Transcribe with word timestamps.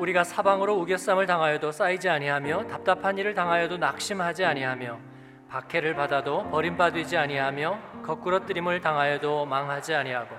우리가 0.00 0.24
사방으로 0.24 0.76
우겨쌈을 0.76 1.26
당하여도 1.26 1.72
쌓이지 1.72 2.08
아니하며 2.08 2.68
답답한 2.68 3.18
일을 3.18 3.34
당하여도 3.34 3.76
낙심하지 3.76 4.46
아니하며 4.46 4.98
박해를 5.50 5.94
받아도 5.94 6.48
버림받지 6.48 7.18
아니하며 7.18 8.02
거꾸러뜨림을 8.02 8.80
당하여도 8.80 9.44
망하지 9.44 9.94
아니하고 9.94 10.36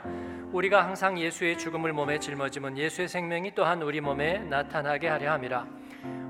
우리가 0.52 0.84
항상 0.84 1.20
예수의 1.20 1.60
죽음을 1.60 1.94
몸에 1.94 2.18
짊어짐은 2.18 2.76
예수의 2.76 3.08
생명이 3.08 3.54
또한 3.54 3.84
우리 3.84 4.02
몸에 4.02 4.40
나타나게 4.40 5.08
하려 5.08 5.34
함이라 5.34 5.68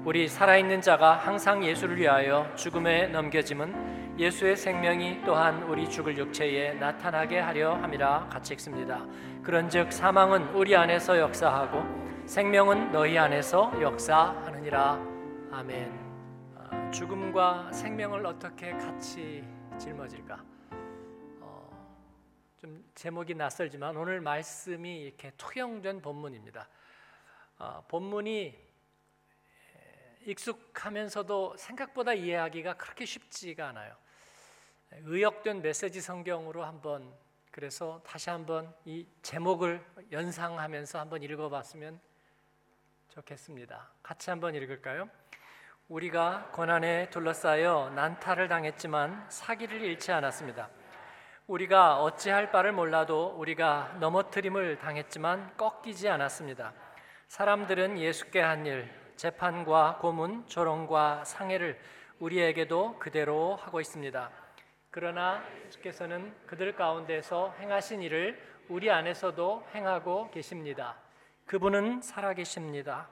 우리 0.04 0.27
살아있는 0.27 0.82
자가 0.82 1.13
항상 1.13 1.63
예수를 1.63 1.95
위하여 1.98 2.52
죽음에 2.55 3.08
넘겨짐은 3.08 4.18
예수의 4.20 4.58
생명이 4.58 5.22
또한 5.26 5.63
우리 5.63 5.90
죽을 5.90 6.18
육체에 6.18 6.73
나타나게 6.73 7.40
하려 7.40 7.76
함이라 7.76 8.27
같이 8.30 8.54
읽습니다. 8.55 9.05
그런즉 9.41 9.94
사망은 9.94 10.50
우리 10.54 10.76
안에서 10.76 11.18
역사하고 11.18 12.01
생명은 12.31 12.94
너희 12.94 13.17
안에서 13.17 13.73
역사하느니라. 13.81 14.94
아멘. 15.52 16.55
아, 16.55 16.89
죽음과 16.89 17.73
생명을 17.73 18.26
어떻게 18.26 18.72
같이 18.72 19.44
짊어질까? 19.77 20.41
어, 21.41 21.98
좀 22.58 22.89
제목이 22.95 23.36
낯설지만 23.36 23.98
오늘 23.98 24.22
말씀이 24.22 25.02
이렇게 25.02 25.34
투영된 25.36 26.02
본문입니다. 26.02 26.70
어, 27.59 27.84
본문이 27.89 28.58
익숙하면서도 30.22 31.58
생각보다 31.58 32.13
이해하기가 32.13 32.75
그렇게 32.75 33.03
쉽지가 33.03 33.67
않아요. 33.67 33.94
의역된 34.91 35.61
메시지 35.61 36.00
성경으로 36.00 36.63
한번 36.63 37.13
그래서 37.52 38.02
다시 38.05 38.30
한번 38.30 38.73
이 38.86 39.05
제목을 39.22 39.86
연상하면서 40.13 40.98
한번 40.98 41.23
읽어봤으면 41.23 42.00
좋겠습니다. 43.12 43.90
같이 44.02 44.30
한번 44.30 44.56
읽을까요? 44.56 45.09
우리가 45.90 46.50
고난에 46.54 47.09
둘러싸여 47.09 47.92
난타를 47.94 48.48
당했지만 48.48 49.26
사기를 49.30 49.81
잃지 49.81 50.14
않았습니다. 50.14 50.70
우리가 51.48 52.02
어찌할 52.02 52.52
바를 52.52 52.72
몰라도 52.72 53.36
우리가 53.38 53.98
넘어뜨림을 54.00 54.78
당했지만 54.80 55.58
꺾이지 55.58 56.08
않았습니다. 56.08 56.73
사람들은 57.28 58.00
예수께 58.00 58.40
한 58.40 58.66
일, 58.66 58.90
재판과 59.18 59.98
고문, 60.00 60.48
조롱과 60.48 61.25
상해를 61.25 61.78
우리에게도 62.20 62.98
그대로 62.98 63.58
하고 63.58 63.81
있습니다. 63.81 64.31
그러나 64.90 65.44
예수께서는 65.66 66.34
그들 66.46 66.75
가운데서 66.75 67.56
행하신 67.59 68.02
일을 68.03 68.42
우리 68.70 68.90
안에서도 68.90 69.68
행하고 69.75 70.31
계십니다. 70.31 70.96
그분은 71.45 72.02
살아계십니다. 72.02 73.09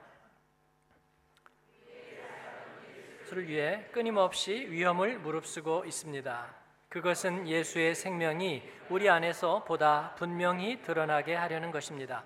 수를 3.24 3.46
위해 3.46 3.86
끊임없이 3.92 4.66
위험을 4.70 5.18
무릅쓰고 5.20 5.84
있습니다. 5.84 6.54
그것은 6.88 7.46
예수의 7.46 7.94
생명이 7.94 8.62
우리 8.88 9.08
안에서 9.08 9.62
보다 9.62 10.14
분명히 10.16 10.82
드러나게 10.82 11.36
하려는 11.36 11.70
것입니다. 11.70 12.24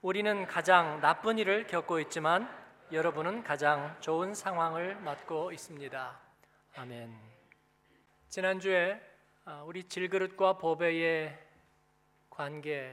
우리는 0.00 0.46
가장 0.48 1.00
나쁜 1.00 1.38
일을 1.38 1.68
겪고 1.68 2.00
있지만 2.00 2.48
여러분은 2.90 3.44
가장 3.44 3.96
좋은 4.00 4.34
상황을 4.34 4.96
맞고 4.96 5.52
있습니다. 5.52 6.20
아멘. 6.74 7.16
지난주에 8.28 9.00
아, 9.44 9.62
우리 9.64 9.84
질그릇과 9.84 10.58
보배의 10.58 11.38
관계를 12.30 12.92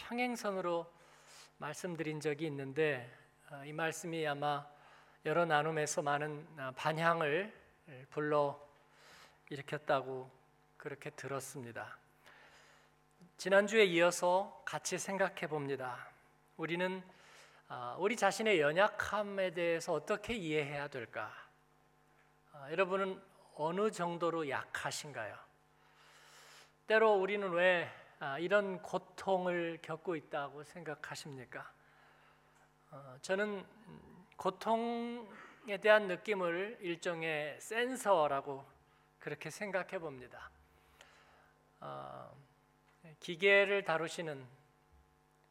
평행선으로 0.00 0.90
말씀드린 1.58 2.20
적이 2.20 2.46
있는데 2.46 3.10
어, 3.50 3.62
이 3.64 3.72
말씀이 3.72 4.26
아마 4.26 4.66
여러 5.26 5.44
나눔에서 5.44 6.02
많은 6.02 6.46
어, 6.58 6.72
반향을 6.74 7.52
불러 8.08 8.58
일으켰다고 9.50 10.30
그렇게 10.76 11.10
들었습니다. 11.10 11.98
지난주에 13.36 13.84
이어서 13.84 14.62
같이 14.64 14.98
생각해 14.98 15.46
봅니다. 15.48 16.08
우리는 16.56 17.02
어, 17.68 17.96
우리 17.98 18.16
자신의 18.16 18.60
연약함에 18.60 19.52
대해서 19.52 19.92
어떻게 19.92 20.34
이해해야 20.34 20.88
될까? 20.88 21.32
여러분은 22.70 23.20
어느 23.54 23.90
정도로 23.90 24.48
약하신가요? 24.48 25.36
때로 26.86 27.14
우리는 27.14 27.48
왜 27.50 27.88
아, 27.88 27.99
이런 28.38 28.82
고통을 28.82 29.78
겪고 29.80 30.14
있다고 30.14 30.62
생각하십니까? 30.64 31.72
어, 32.90 33.16
저는 33.22 33.64
고통에 34.36 35.78
대한 35.80 36.06
느낌을 36.06 36.78
일종의 36.80 37.60
센서라고 37.60 38.64
그렇게 39.18 39.48
생각해 39.48 39.98
봅니다. 39.98 40.50
어, 41.80 42.30
기계를 43.20 43.84
다루시는 43.84 44.46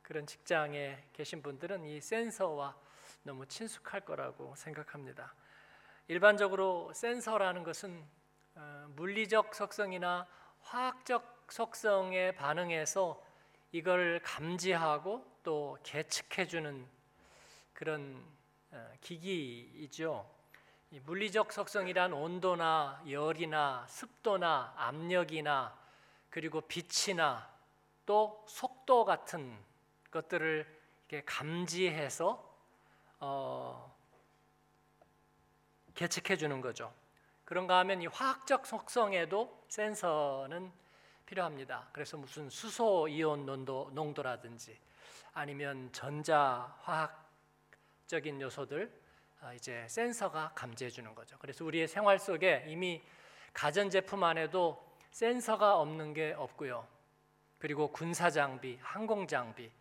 그런 0.03 0.27
직장에 0.27 1.05
계신 1.13 1.41
분들은 1.41 1.85
이 1.85 1.99
센서와 2.01 2.75
너무 3.23 3.47
친숙할 3.47 4.01
거라고 4.01 4.53
생각합니다. 4.55 5.33
일반적으로 6.07 6.93
센서라는 6.93 7.63
것은 7.63 8.05
어, 8.55 8.85
물리적 8.95 9.55
속성이나 9.55 10.27
화학적 10.61 11.38
속성에 11.51 12.31
반응해서 12.33 13.23
이걸 13.71 14.19
감지하고 14.23 15.25
또 15.43 15.77
계측해 15.83 16.47
주는 16.47 16.87
그런 17.73 18.23
어, 18.71 18.91
기기이죠. 19.01 20.29
물리적 21.03 21.51
속성이란 21.51 22.13
온도나 22.13 23.01
열이나 23.07 23.85
습도나 23.87 24.73
압력이나 24.75 25.77
그리고 26.29 26.61
빛이나 26.61 27.49
또 28.05 28.43
속도 28.47 29.05
같은 29.05 29.55
것들을 30.11 30.79
이렇게 31.07 31.23
감지해서 31.25 32.43
어, 33.19 33.95
계측해 35.93 36.37
주는 36.37 36.61
거죠. 36.61 36.93
그런가 37.45 37.79
하면 37.79 38.01
이 38.01 38.07
화학적 38.07 38.65
속성에도 38.65 39.63
센서는 39.67 40.71
필요합니다. 41.29 41.87
그래서 41.93 42.17
무슨 42.17 42.49
수소 42.49 43.07
이온 43.07 43.45
농도, 43.45 43.91
농도라든지 43.93 44.75
아니면 45.33 45.89
전자 45.91 46.75
화학적인 46.81 48.41
요소들 48.41 48.91
아, 49.41 49.53
이제 49.53 49.85
센서가 49.87 50.53
감지해 50.55 50.89
주는 50.89 51.13
거죠. 51.13 51.37
그래서 51.39 51.63
우리의 51.63 51.87
생활 51.87 52.17
속에 52.17 52.65
이미 52.67 53.01
가전 53.53 53.91
제품 53.91 54.23
안에도 54.23 54.83
센서가 55.11 55.77
없는 55.77 56.13
게 56.13 56.33
없고요. 56.35 56.87
그리고 57.59 57.91
군사 57.91 58.29
장비, 58.31 58.79
항공 58.81 59.27
장비, 59.27 59.71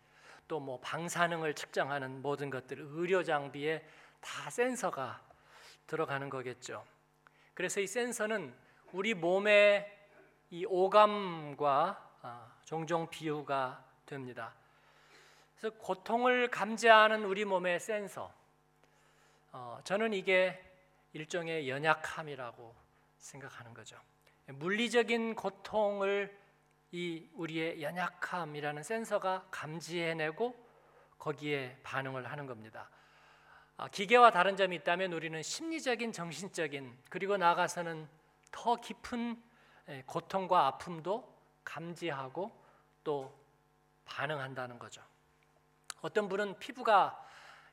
또 0.47 0.59
뭐 0.59 0.79
방사능을 0.81 1.53
측정하는 1.55 2.21
모든 2.21 2.49
것들, 2.49 2.79
의료 2.79 3.23
장비에 3.23 3.85
다 4.19 4.49
센서가 4.49 5.21
들어가는 5.87 6.29
거겠죠. 6.29 6.85
그래서 7.53 7.79
이 7.79 7.87
센서는 7.87 8.53
우리 8.91 9.13
몸에 9.13 9.98
이 10.51 10.65
오감과 10.65 12.09
아, 12.21 12.51
종종 12.65 13.07
비유가 13.09 13.83
됩니다. 14.05 14.53
그래서 15.57 15.75
고통을 15.77 16.49
감지하는 16.49 17.23
우리 17.23 17.45
몸의 17.45 17.79
센서. 17.79 18.33
어, 19.51 19.79
저는 19.83 20.13
이게 20.13 20.59
일종의 21.13 21.69
연약함이라고 21.69 22.75
생각하는 23.17 23.73
거죠. 23.73 23.97
물리적인 24.47 25.35
고통을 25.35 26.35
이 26.91 27.29
우리의 27.35 27.83
연약함이라는 27.83 28.81
센서가 28.81 29.47
감지해내고 29.51 30.55
거기에 31.19 31.77
반응을 31.83 32.31
하는 32.31 32.47
겁니다. 32.47 32.89
아, 33.77 33.87
기계와 33.87 34.31
다른 34.31 34.57
점이 34.57 34.77
있다면 34.77 35.13
우리는 35.13 35.41
심리적인, 35.43 36.11
정신적인 36.11 36.97
그리고 37.09 37.37
나가서는 37.37 38.07
더 38.51 38.75
깊은 38.77 39.31
예, 39.31 39.48
고통과 40.05 40.67
아픔도 40.67 41.27
감지하고 41.63 42.51
또 43.03 43.33
반응한다는 44.05 44.79
거죠. 44.79 45.01
어떤 46.01 46.27
분은 46.29 46.59
피부가 46.59 47.25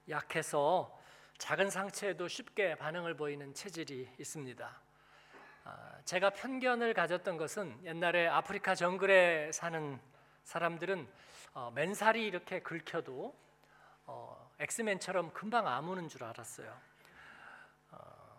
약해서 0.09 0.99
작은 1.39 1.71
상처에도 1.71 2.29
쉽게 2.29 2.77
반응을 2.77 3.17
보이는 3.17 3.53
체질이 3.55 4.09
있습니다. 4.19 4.81
아, 5.65 5.99
제가 6.05 6.31
편견을 6.31 6.95
가졌던 6.95 7.37
것은 7.37 7.85
옛날에 7.85 8.27
아프리카 8.27 8.75
정글에 8.75 9.53
사는 9.53 10.01
사람들은 10.45 11.09
어, 11.55 11.73
맨살이 11.75 12.25
이렇게 12.25 12.61
긁혀도 12.61 13.35
어, 14.07 14.51
엑스맨처럼 14.61 15.33
금방 15.33 15.67
아무는 15.67 16.09
줄 16.09 16.25
알았어요. 16.25 16.73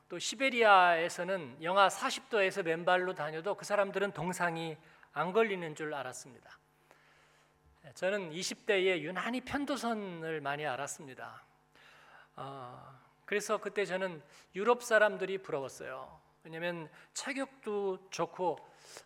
또 0.10 0.18
시베리아에서는 0.18 1.62
영하 1.62 1.90
40도에서 1.90 2.64
맨발로 2.64 3.14
다녀도 3.14 3.56
그 3.56 3.66
사람들은 3.66 4.14
동상이 4.14 4.78
안 5.12 5.34
걸리는 5.34 5.76
줄 5.76 5.94
알았습니다. 5.94 6.58
저는 7.94 8.32
20대에 8.32 9.00
유난히 9.02 9.42
편도선을 9.42 10.40
많이 10.40 10.66
알았습니다. 10.66 11.44
어, 12.38 13.00
그래서 13.26 13.58
그때 13.58 13.84
저는 13.84 14.22
유럽 14.56 14.84
사람들이 14.84 15.40
부러웠어요. 15.40 16.22
왜냐하면 16.44 16.90
체격도 17.14 18.10
좋고 18.10 18.58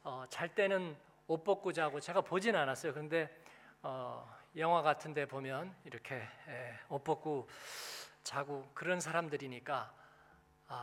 어, 0.03 0.25
잘 0.30 0.53
때는 0.53 0.95
옷 1.25 1.44
벗고 1.44 1.74
자고 1.74 2.00
제가 2.00 2.21
보진 2.21 2.56
않았어요. 2.56 2.94
그런데 2.94 3.36
어, 3.81 4.31
영화 4.57 4.83
같은데 4.83 5.25
보면 5.25 5.74
이렇게 5.86 6.15
예, 6.48 6.80
옷 6.89 7.03
벗고 7.03 7.50
자고 8.24 8.69
그런 8.75 9.00
사람들이니까 9.00 9.75
아, 9.75 10.00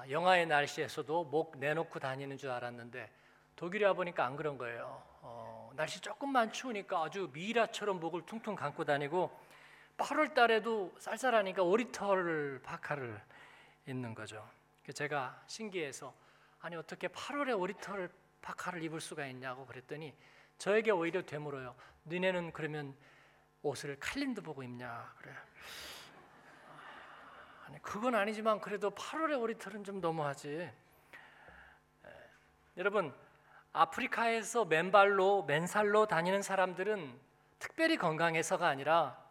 영화의 0.09 0.47
날씨에서도 0.47 1.25
목 1.25 1.59
내놓고 1.59 1.99
다니는 1.99 2.37
줄 2.37 2.51
알았는데 2.51 3.11
독일에 3.57 3.87
와 3.87 3.93
보니까 3.93 4.25
안 4.25 4.37
그런 4.37 4.57
거예요. 4.57 5.03
어, 5.21 5.71
날씨 5.75 6.01
조금만 6.01 6.53
추우니까 6.53 7.05
아주 7.05 7.31
미라처럼 7.33 8.01
목을 8.01 8.25
퉁퉁 8.27 8.55
감고 8.55 8.85
다니고 8.85 9.31
8월 9.97 10.33
달에도 10.33 10.95
쌀쌀하니까 10.99 11.63
오리털 11.63 12.61
파카를 12.63 13.21
입는 13.87 14.15
거죠. 14.15 14.49
제가 14.95 15.43
신기해서 15.47 16.15
아니 16.61 16.77
어떻게 16.77 17.09
8월에 17.09 17.59
오리털 17.59 18.09
파카를 18.41 18.83
입을 18.85 19.01
수가 19.01 19.27
있냐고 19.27 19.67
그랬더니 19.67 20.15
저에게 20.59 20.91
오히려 20.91 21.23
되물어요. 21.23 21.75
너네는 22.05 22.53
그러면 22.53 22.95
옷을 23.63 23.99
칼림도 23.99 24.43
보고 24.43 24.63
입냐 24.63 25.13
그래. 25.19 25.33
아니 27.69 27.83
그건 27.83 28.15
아니지만 28.15 28.61
그래도 28.61 28.91
8월에 28.91 29.39
오리털은 29.39 29.85
좀 29.85 30.01
너무하지. 30.01 30.49
에, 30.49 30.73
여러분 32.79 33.15
아프리카에서 33.75 34.65
맨발로 34.65 35.45
맨살로 35.45 36.07
다니는 36.07 36.41
사람들은 36.41 37.13
특별히 37.59 37.99
건강해서가 37.99 38.67
아니라 38.67 39.23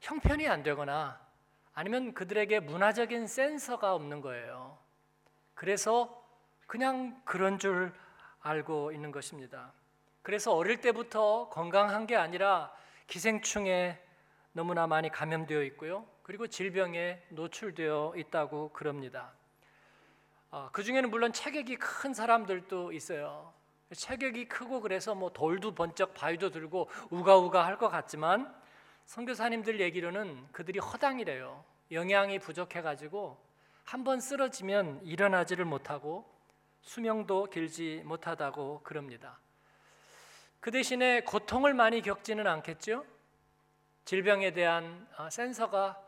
형편이 0.00 0.46
안 0.48 0.62
되거나 0.62 1.20
아니면 1.74 2.14
그들에게 2.14 2.60
문화적인 2.60 3.26
센서가 3.26 3.94
없는 3.94 4.20
거예요. 4.20 4.78
그래서 5.54 6.22
그냥 6.68 7.20
그런 7.24 7.58
줄 7.58 7.92
알고 8.40 8.92
있는 8.92 9.10
것입니다. 9.10 9.72
그래서 10.22 10.54
어릴 10.54 10.80
때부터 10.80 11.48
건강한 11.48 12.06
게 12.06 12.14
아니라 12.14 12.72
기생충에 13.08 14.00
너무나 14.52 14.86
많이 14.86 15.10
감염되어 15.10 15.64
있고요. 15.64 16.13
그리고 16.24 16.46
질병에 16.46 17.22
노출되어 17.28 18.14
있다고 18.16 18.70
그럽니다. 18.72 19.32
어, 20.50 20.70
그 20.72 20.82
중에는 20.82 21.10
물론 21.10 21.32
체격이 21.34 21.76
큰 21.76 22.14
사람들도 22.14 22.92
있어요. 22.92 23.52
체격이 23.94 24.48
크고 24.48 24.80
그래서 24.80 25.14
뭐 25.14 25.30
돌도 25.32 25.74
번쩍 25.74 26.14
바위도 26.14 26.48
들고 26.50 26.88
우가우가 27.10 27.64
할 27.66 27.76
것 27.76 27.90
같지만 27.90 28.52
선교사님들 29.04 29.80
얘기로는 29.80 30.48
그들이 30.50 30.78
허당이래요. 30.78 31.62
영양이 31.92 32.38
부족해 32.38 32.80
가지고 32.80 33.38
한 33.84 34.02
번 34.02 34.18
쓰러지면 34.18 35.02
일어나지를 35.04 35.66
못하고 35.66 36.24
수명도 36.80 37.50
길지 37.50 38.00
못하다고 38.06 38.80
그럽니다. 38.82 39.38
그 40.60 40.70
대신에 40.70 41.20
고통을 41.20 41.74
많이 41.74 42.00
겪지는 42.00 42.46
않겠죠? 42.46 43.04
질병에 44.06 44.52
대한 44.52 45.06
어, 45.18 45.28
센서가 45.28 46.00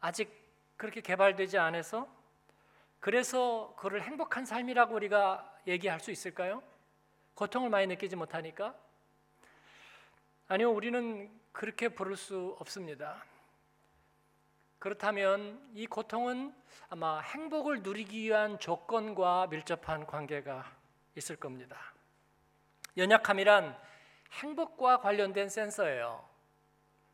아직 0.00 0.30
그렇게 0.76 1.00
개발되지 1.00 1.58
않아서 1.58 2.08
그래서 3.00 3.74
그를 3.78 4.02
행복한 4.02 4.44
삶이라고 4.44 4.94
우리가 4.94 5.58
얘기할 5.66 6.00
수 6.00 6.10
있을까요? 6.10 6.62
고통을 7.34 7.70
많이 7.70 7.86
느끼지 7.86 8.16
못하니까? 8.16 8.74
아니요, 10.48 10.70
우리는 10.70 11.30
그렇게 11.52 11.88
부를 11.88 12.16
수 12.16 12.56
없습니다. 12.58 13.24
그렇다면 14.78 15.60
이 15.74 15.86
고통은 15.86 16.54
아마 16.88 17.20
행복을 17.20 17.82
누리기 17.82 18.22
위한 18.22 18.58
조건과 18.58 19.46
밀접한 19.48 20.06
관계가 20.06 20.70
있을 21.16 21.36
겁니다. 21.36 21.76
연약함이란 22.96 23.78
행복과 24.32 25.00
관련된 25.00 25.48
센서예요. 25.48 26.28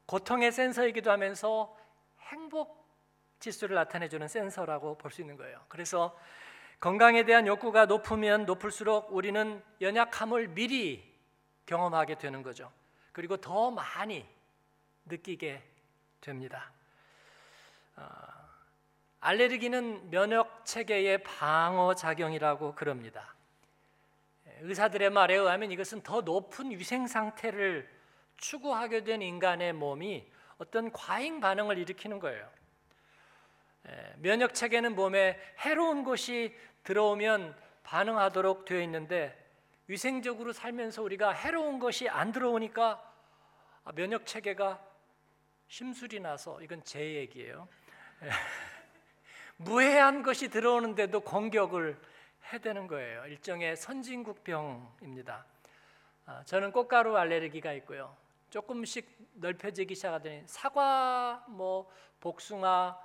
고통의 0.06 0.52
센서이기도 0.52 1.10
하면서 1.10 1.76
행복 2.26 2.86
지수를 3.38 3.74
나타내주는 3.76 4.26
센서라고 4.28 4.98
볼 4.98 5.10
수 5.10 5.20
있는 5.20 5.36
거예요. 5.36 5.60
그래서 5.68 6.18
건강에 6.80 7.24
대한 7.24 7.46
욕구가 7.46 7.86
높으면 7.86 8.44
높을수록 8.44 9.12
우리는 9.12 9.62
연약함을 9.80 10.48
미리 10.48 11.14
경험하게 11.66 12.16
되는 12.16 12.42
거죠. 12.42 12.70
그리고 13.12 13.36
더 13.38 13.70
많이 13.70 14.26
느끼게 15.06 15.62
됩니다. 16.20 16.70
어, 17.96 18.04
알레르기는 19.20 20.10
면역 20.10 20.64
체계의 20.66 21.22
방어 21.22 21.94
작용이라고 21.94 22.74
그럽니다. 22.74 23.34
의사들의 24.60 25.10
말에 25.10 25.34
의하면 25.34 25.70
이것은 25.72 26.02
더 26.02 26.20
높은 26.20 26.70
위생 26.70 27.06
상태를 27.06 27.88
추구하게 28.36 29.04
된 29.04 29.22
인간의 29.22 29.72
몸이 29.72 30.30
어떤 30.58 30.90
과잉 30.92 31.40
반응을 31.40 31.78
일으키는 31.78 32.18
거예요. 32.18 32.48
면역 34.16 34.54
체계는 34.54 34.94
몸에 34.94 35.38
해로운 35.60 36.02
것이 36.02 36.56
들어오면 36.82 37.56
반응하도록 37.84 38.64
되어 38.64 38.80
있는데 38.82 39.36
위생적으로 39.86 40.52
살면서 40.52 41.02
우리가 41.02 41.30
해로운 41.30 41.78
것이 41.78 42.08
안 42.08 42.32
들어오니까 42.32 43.00
면역 43.94 44.26
체계가 44.26 44.84
심술이 45.68 46.20
나서 46.20 46.60
이건 46.62 46.82
제 46.82 47.14
얘기예요. 47.14 47.68
무해한 49.58 50.22
것이 50.22 50.48
들어오는데도 50.48 51.20
공격을 51.20 51.96
해대는 52.52 52.86
거예요. 52.86 53.26
일종의 53.26 53.76
선진국병입니다. 53.76 55.46
아, 56.26 56.42
저는 56.44 56.72
꽃가루 56.72 57.16
알레르기가 57.16 57.72
있고요. 57.74 58.16
조금씩 58.50 59.08
넓혀지기 59.34 59.94
시작하더니 59.94 60.42
사과, 60.46 61.44
뭐 61.48 61.90
복숭아, 62.20 62.98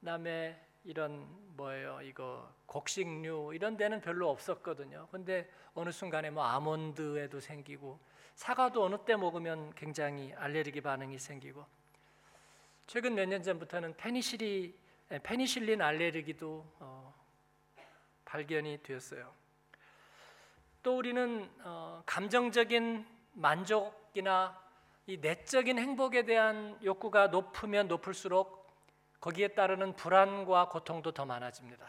그다음에 0.00 0.60
이런 0.84 1.26
뭐예요? 1.56 2.00
이거 2.02 2.52
곡식류 2.66 3.52
이런 3.54 3.76
데는 3.76 4.00
별로 4.00 4.28
없었거든요. 4.30 5.08
근데 5.10 5.48
어느 5.74 5.90
순간에 5.90 6.30
뭐 6.30 6.44
아몬드에도 6.44 7.40
생기고 7.40 7.98
사과도 8.34 8.84
어느 8.84 8.96
때 9.04 9.16
먹으면 9.16 9.74
굉장히 9.74 10.32
알레르기 10.34 10.80
반응이 10.80 11.18
생기고 11.18 11.64
최근 12.86 13.14
몇 13.14 13.26
년 13.28 13.42
전부터는 13.42 13.96
페니실리 13.96 14.76
페니실린 15.22 15.80
알레르기도 15.80 16.66
어, 16.80 17.14
발견이 18.24 18.82
되었어요. 18.82 19.32
또 20.82 20.98
우리는 20.98 21.50
어, 21.62 22.02
감정적인 22.04 23.06
만족이나 23.32 24.63
이 25.06 25.18
내적인 25.18 25.78
행복에 25.78 26.24
대한 26.24 26.78
욕구가 26.82 27.28
높으면 27.28 27.88
높을수록 27.88 28.64
거기에 29.20 29.48
따르는 29.48 29.96
불안과 29.96 30.68
고통도 30.68 31.12
더 31.12 31.24
많아집니다. 31.24 31.86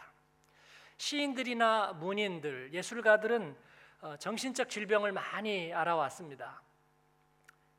시인들이나 0.98 1.94
문인들, 1.94 2.72
예술가들은 2.72 3.56
어, 4.00 4.16
정신적 4.16 4.68
질병을 4.68 5.12
많이 5.12 5.72
알아왔습니다. 5.72 6.62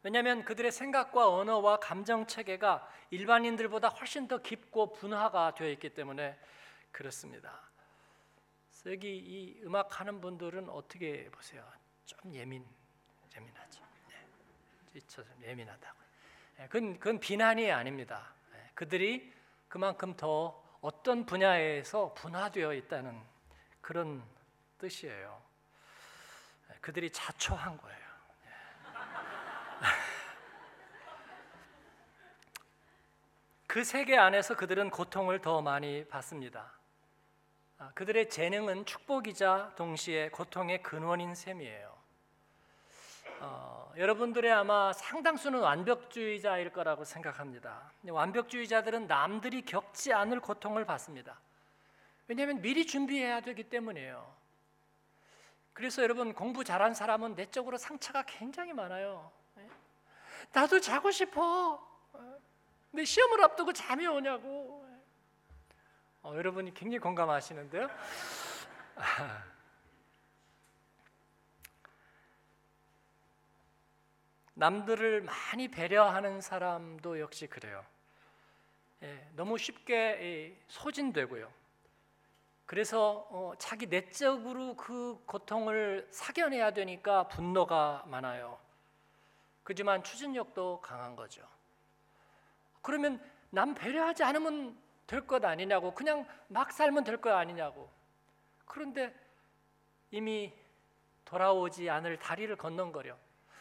왜냐하면 0.04 0.46
그들의 0.46 0.72
생각과 0.72 1.30
언어와 1.30 1.78
감정 1.78 2.26
체계가 2.26 2.88
일반인들보다 3.10 3.90
훨씬 3.90 4.28
더 4.28 4.38
깊고 4.40 4.94
분화가 4.94 5.54
되어 5.56 5.70
있기 5.70 5.90
때문에 5.90 6.40
그렇습니다. 6.92 7.62
여기 8.86 9.18
이 9.18 9.62
음악 9.64 10.00
하는 10.00 10.22
분들은 10.22 10.70
어떻게 10.70 11.30
보세요? 11.30 11.68
좀 12.06 12.34
예민 12.34 12.66
예민하죠. 13.36 13.87
네. 15.00 15.08
좀 15.08 15.26
예민하다고. 15.42 16.00
네. 16.58 16.68
그건, 16.68 17.00
그건 17.00 17.20
비난이 17.20 17.72
아닙니다. 17.72 18.34
네. 18.52 18.70
그들이 18.74 19.34
그만큼 19.68 20.16
더 20.16 20.64
어떤 20.82 21.26
분야에서 21.26 22.14
분화되어 22.14 22.74
있다는 22.74 23.22
그런 23.82 24.24
뜻이에요. 24.80 25.42
네. 26.70 26.76
그들이 26.82 27.12
자초한 27.12 27.78
거예요. 27.78 28.08
그 33.68 33.84
세계 33.84 34.18
안에서 34.18 34.56
그들은 34.56 34.90
고통을 34.90 35.42
더 35.42 35.62
많이 35.62 36.08
받습니다. 36.08 36.72
아, 37.80 37.92
그들의 37.94 38.30
재능은 38.30 38.86
축복이자 38.86 39.74
동시에 39.76 40.30
고통의 40.30 40.82
근원인 40.82 41.36
셈이에요. 41.36 41.97
어, 43.40 43.92
여러분들의 43.98 44.52
아마 44.52 44.94
상당수는 44.94 45.60
완벽주의자일 45.60 46.72
거라고 46.72 47.04
생각합니다. 47.04 47.92
완벽주의자들은 48.08 49.08
남들이 49.08 49.64
겪지 49.64 50.14
않을 50.14 50.40
고통을 50.40 50.86
받습니다. 50.86 51.40
왜냐하면 52.28 52.62
미리 52.62 52.86
준비해야 52.86 53.42
되기 53.42 53.64
때문이에요. 53.64 54.36
그래서 55.74 56.02
여러분 56.02 56.34
공부 56.34 56.64
잘한 56.64 56.94
사람은 56.94 57.36
내적으로 57.36 57.78
상처가 57.78 58.24
굉장히 58.24 58.74
많아요. 58.74 59.32
나도 60.52 60.80
자고 60.80 61.12
싶어. 61.12 61.86
내 62.92 63.06
시험을 63.06 63.44
앞두고 63.44 63.74
잠이 63.74 64.08
오냐고. 64.08 64.86
어, 66.24 66.34
여러분이 66.36 66.74
굉장히 66.74 67.00
공감하시는데요. 67.00 67.90
남들을 74.58 75.22
많이 75.22 75.68
배려하는 75.68 76.42
사람도 76.42 77.20
역시 77.20 77.46
그래요. 77.46 77.86
예, 79.04 79.30
너무 79.36 79.58
쉽게 79.58 79.94
예, 79.96 80.58
소진되고요. 80.68 81.52
그래서 82.66 83.28
어, 83.30 83.54
자기 83.60 83.86
내적으로 83.86 84.76
그 84.76 85.22
고통을 85.28 86.08
사견해야 86.12 86.72
되니까 86.72 87.28
분노가 87.28 88.04
많아요. 88.08 88.60
그지만 89.64 90.04
추진력도 90.04 90.82
강한 90.82 91.16
거죠. 91.16 91.48
그러면 92.82 93.22
남 93.52 93.76
배려하지 93.76 94.24
않으면 94.24 94.78
될 95.06 95.26
것 95.28 95.46
아니냐고 95.46 95.94
그냥 95.94 96.28
막 96.48 96.72
살면 96.72 97.04
될 97.04 97.22
것 97.22 97.32
아니냐고. 97.32 97.90
그런데 98.66 99.14
이미 100.12 100.52
돌아오지 101.26 101.90
않을 101.90 102.18
다리를 102.18 102.54
건넌 102.58 102.92
거려. 102.92 103.16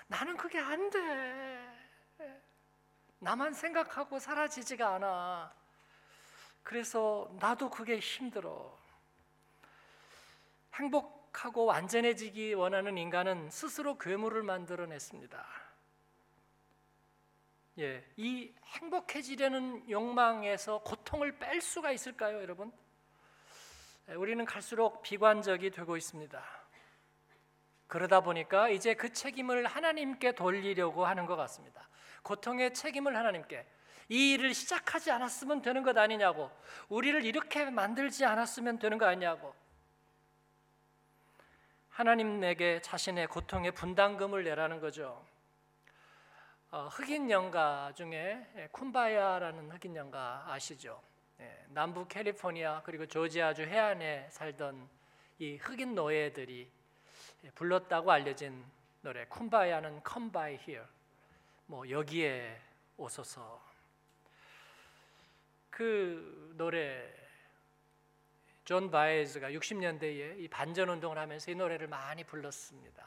나는 0.09 0.37
그게 0.37 0.59
안 0.59 0.91
돼. 0.91 1.67
나만 3.19 3.55
생각하고 3.55 4.19
사라지지가 4.19 4.95
않아. 4.95 5.53
그래서 6.63 7.31
나도 7.41 7.71
그게 7.71 7.99
힘들어. 7.99 8.77
행복하고 10.75 11.65
완전해지기 11.65 12.55
원하는 12.55 12.99
인간은 12.99 13.51
스스로 13.51 13.97
괴물을 13.99 14.43
만들어냈습니다. 14.43 15.47
예, 17.79 18.05
이 18.17 18.55
행복해지려는 18.65 19.91
욕망에서 19.91 20.79
고통을 20.83 21.39
뺄 21.39 21.61
수가 21.61 21.93
있을까요, 21.93 22.41
여러분? 22.41 22.73
예, 24.09 24.15
우리는 24.15 24.45
갈수록 24.45 25.03
비관적이 25.03 25.71
되고 25.71 25.97
있습니다. 25.97 26.66
그러다 27.87 28.21
보니까 28.21 28.69
이제 28.69 28.95
그 28.95 29.13
책임을 29.13 29.67
하나님께 29.67 30.33
돌리려고 30.33 31.07
하는 31.07 31.27
것 31.27 31.37
같습니다. 31.37 31.89
고통의 32.23 32.75
책임을 32.75 33.17
하나님께 33.17 33.67
이 34.09 34.33
일을 34.33 34.55
시작하지 34.55 35.11
않았으면 35.11 35.63
되는 35.63 35.83
것 35.83 35.97
아니냐고 35.97 36.51
우리를 36.89 37.25
이렇게 37.25 37.65
만들지 37.71 38.25
않았으면 38.25 38.79
되는 38.79 38.99
거 38.99 39.07
아니냐고 39.07 39.55
하나님 41.89 42.41
내게 42.41 42.81
자신의 42.83 43.27
고통의 43.29 43.73
분담금을 43.73 44.45
내라는 44.45 44.81
거죠. 44.81 45.25
어, 46.71 46.89
흑인 46.89 47.31
영가 47.31 47.93
중에 47.95 48.47
예, 48.57 48.69
쿰바야라는 48.71 49.73
흑인 49.73 49.97
영가 49.97 50.45
아시죠? 50.49 51.01
예, 51.41 51.65
남부 51.69 52.07
캘리포니아 52.07 52.83
그리고 52.85 53.07
조지아주 53.07 53.63
해안에 53.63 54.29
살던 54.31 54.89
이 55.39 55.57
흑인 55.57 55.95
노예들이 55.95 56.71
예, 56.71 56.76
불렀다고 57.55 58.11
알려진 58.11 58.65
노래 59.01 59.25
쿰바야는 59.27 60.03
Come 60.09 60.31
by 60.31 60.55
here 60.55 60.87
뭐 61.67 61.89
여기에 61.89 62.61
오소서 62.97 63.63
그 65.71 66.55
노래 66.57 67.15
존 68.65 68.91
바에즈가 68.91 69.51
60년대에 69.51 70.41
이 70.41 70.49
반전 70.49 70.89
운동을 70.89 71.19
하면서 71.19 71.51
이 71.53 71.55
노래를 71.55 71.87
많이 71.87 72.25
불렀습니다. 72.25 73.07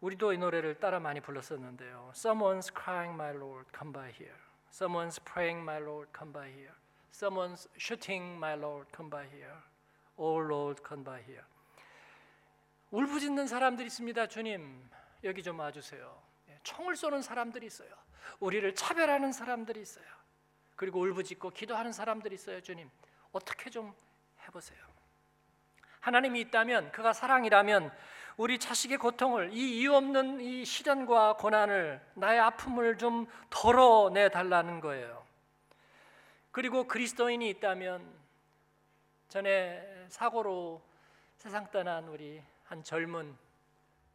우리도 0.00 0.32
이 0.32 0.38
노래를 0.38 0.80
따라 0.80 0.98
많이 0.98 1.20
불렀었는데요. 1.20 2.10
Someone's 2.14 2.74
crying, 2.74 3.14
my 3.14 3.30
Lord, 3.36 3.68
come 3.72 3.92
by 3.92 4.10
here. 4.10 4.34
Someone's 4.72 5.20
praying, 5.22 5.62
my 5.62 5.78
Lord, 5.78 6.10
come 6.12 6.32
by 6.32 6.48
here. 6.48 6.74
Someone's 7.12 7.68
shooting, 7.76 8.38
my 8.38 8.54
Lord, 8.54 8.88
come 8.90 9.08
by 9.08 9.26
here. 9.30 9.54
Oh 10.16 10.38
Lord, 10.38 10.82
come 10.82 11.04
by 11.04 11.20
here. 11.22 11.44
울부짖는 12.90 13.46
사람들이 13.46 13.86
있습니다. 13.86 14.26
주님, 14.26 14.88
여기 15.24 15.42
좀 15.42 15.58
와주세요. 15.58 16.22
예, 16.48 16.58
총을 16.62 16.96
쏘는 16.96 17.22
사람들이 17.22 17.66
있어요. 17.66 17.88
우리를 18.40 18.74
차별하는 18.74 19.32
사람들이 19.32 19.80
있어요. 19.80 20.04
그리고 20.76 21.00
울부짖고 21.00 21.50
기도하는 21.50 21.92
사람들이 21.92 22.34
있어요. 22.34 22.60
주님, 22.60 22.90
어떻게 23.32 23.70
좀 23.70 23.94
해보세요. 24.46 24.78
하나님이 26.00 26.40
있다면 26.40 26.92
그가 26.92 27.12
사랑이라면 27.12 27.92
우리 28.36 28.58
자식의 28.58 28.96
고통을 28.96 29.52
이 29.52 29.80
이유 29.80 29.94
없는 29.94 30.40
이 30.40 30.64
시련과 30.64 31.36
고난을 31.36 32.00
나의 32.14 32.40
아픔을 32.40 32.96
좀 32.96 33.26
덜어내 33.50 34.30
달라는 34.30 34.80
거예요. 34.80 35.22
그리고 36.50 36.88
그리스도인이 36.88 37.48
있다면 37.50 38.18
전에 39.28 40.06
사고로 40.08 40.82
세상 41.36 41.70
떠난 41.70 42.08
우리 42.08 42.42
한 42.70 42.84
젊은 42.84 43.36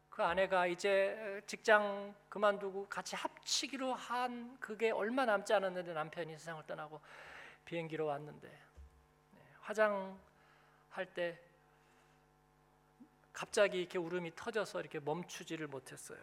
그 0.08 0.22
아내가 0.22 0.66
이제 0.66 1.42
직장 1.46 2.14
그만두고 2.30 2.88
같이 2.88 3.14
합치기로 3.14 3.92
한 3.92 4.58
그게 4.60 4.90
얼마 4.90 5.26
남지 5.26 5.52
않았는데 5.52 5.92
남편이 5.92 6.38
세상을 6.38 6.66
떠나고 6.66 6.98
비행기로 7.66 8.06
왔는데 8.06 8.50
화장할 9.60 11.04
때 11.12 11.38
갑자기 13.30 13.80
이렇게 13.80 13.98
울음이 13.98 14.34
터져서 14.34 14.80
이렇게 14.80 15.00
멈추지를 15.00 15.66
못했어요. 15.66 16.18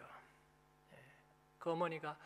예. 0.93 0.99
그 1.59 1.69
어머니가 1.69 2.17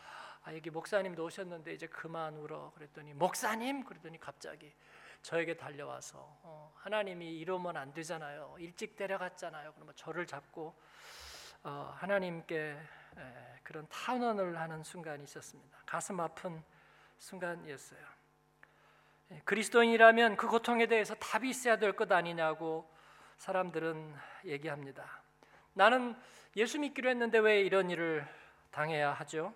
아 0.45 0.53
여기 0.53 0.69
목사님도 0.69 1.21
오셨는데 1.21 1.73
이제 1.73 1.85
그만 1.87 2.37
울어 2.37 2.71
그랬더니 2.75 3.13
목사님 3.13 3.83
그랬더니 3.83 4.21
갑자기 4.21 4.73
저에게 5.21 5.57
달려와서 5.57 6.17
어, 6.43 6.71
하나님이 6.75 7.37
이러면 7.39 7.75
안 7.77 7.93
되잖아요. 7.93 8.55
일찍 8.59 8.95
데려갔잖아요. 8.95 9.73
그러면 9.73 9.93
저를 9.95 10.25
잡고 10.25 10.73
어, 11.63 11.93
하나님께 11.97 12.77
에, 13.17 13.59
그런 13.63 13.87
탄원을 13.89 14.57
하는 14.59 14.83
순간이 14.83 15.23
있었습니다. 15.23 15.77
가슴 15.85 16.19
아픈 16.19 16.63
순간이었어요. 17.17 17.99
예, 19.31 19.41
그리스도인이라면 19.43 20.37
그 20.37 20.47
고통에 20.47 20.85
대해서 20.87 21.15
답이 21.15 21.49
있어야 21.49 21.77
될 21.77 21.93
것 21.93 22.09
아니냐고 22.11 22.89
사람들은 23.37 24.15
얘기합니다. 24.45 25.21
나는 25.73 26.15
예수 26.55 26.79
믿기로 26.79 27.09
했는데 27.09 27.37
왜 27.39 27.61
이런 27.61 27.89
일을 27.91 28.25
당해야 28.71 29.11
하죠? 29.13 29.53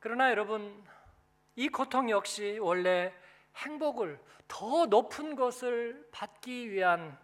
그러나 0.00 0.30
여러분, 0.30 0.84
이 1.56 1.68
고통 1.68 2.10
역시 2.10 2.58
원래 2.60 3.14
행복을 3.58 4.20
더 4.46 4.86
높은 4.86 5.36
것을 5.36 6.08
받기 6.12 6.70
위한 6.70 7.18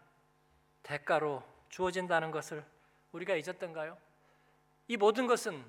대가로 0.83 1.43
주어진다는 1.69 2.31
것을 2.31 2.65
우리가 3.13 3.35
잊었던가요? 3.35 3.97
이 4.89 4.97
모든 4.97 5.27
것은 5.27 5.65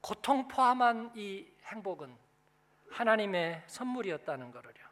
고통 0.00 0.48
포함한 0.48 1.12
이 1.16 1.46
행복은 1.64 2.16
하나님의 2.90 3.62
선물이었다는 3.66 4.52
것을요. 4.52 4.90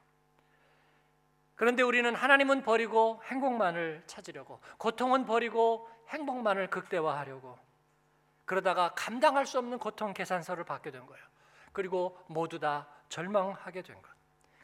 그런데 1.55 1.83
우리는 1.83 2.15
하나님은 2.15 2.63
버리고 2.63 3.21
행복만을 3.25 4.05
찾으려고 4.07 4.61
고통은 4.79 5.27
버리고 5.27 5.89
행복만을 6.09 6.71
극대화하려고 6.71 7.59
그러다가 8.45 8.95
감당할 8.95 9.45
수 9.45 9.59
없는 9.59 9.79
고통 9.79 10.15
계산서를 10.15 10.65
받게 10.65 10.91
된 10.91 11.05
거예요. 11.05 11.25
그리고 11.73 12.19
모두 12.29 12.59
다 12.59 12.89
절망하게 13.09 13.83
된 13.83 14.01
것. 14.01 14.18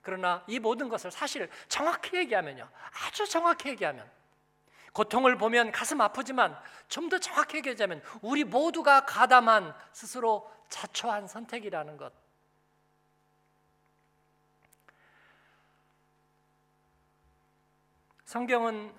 그러나 0.05 0.45
이 0.47 0.59
모든 0.61 0.89
것을 0.89 1.11
사실 1.11 1.51
정확히 1.67 2.17
얘기하면요. 2.19 2.69
아주 3.07 3.27
정확히 3.27 3.71
얘기하면 3.71 4.09
고통을 4.93 5.37
보면 5.37 5.73
가슴 5.73 6.01
아프지만 6.01 6.57
좀 6.89 7.09
더 7.09 7.19
정확히 7.19 7.57
얘기하자면 7.57 8.03
우리 8.23 8.45
모두가 8.45 9.05
가담한 9.07 9.75
스스로 9.93 10.49
자초한 10.69 11.27
선택이라는 11.27 11.97
것. 11.97 12.13
성경은 18.25 18.95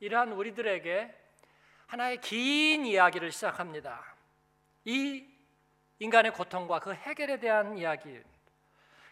이러한 0.00 0.32
우리들에게 0.32 1.14
하나의 1.86 2.20
긴 2.20 2.86
이야기를 2.86 3.32
시작합니다. 3.32 4.14
이 4.84 5.26
인간의 5.98 6.32
고통과 6.32 6.78
그 6.78 6.92
해결에 6.92 7.40
대한 7.40 7.76
이야기. 7.76 8.22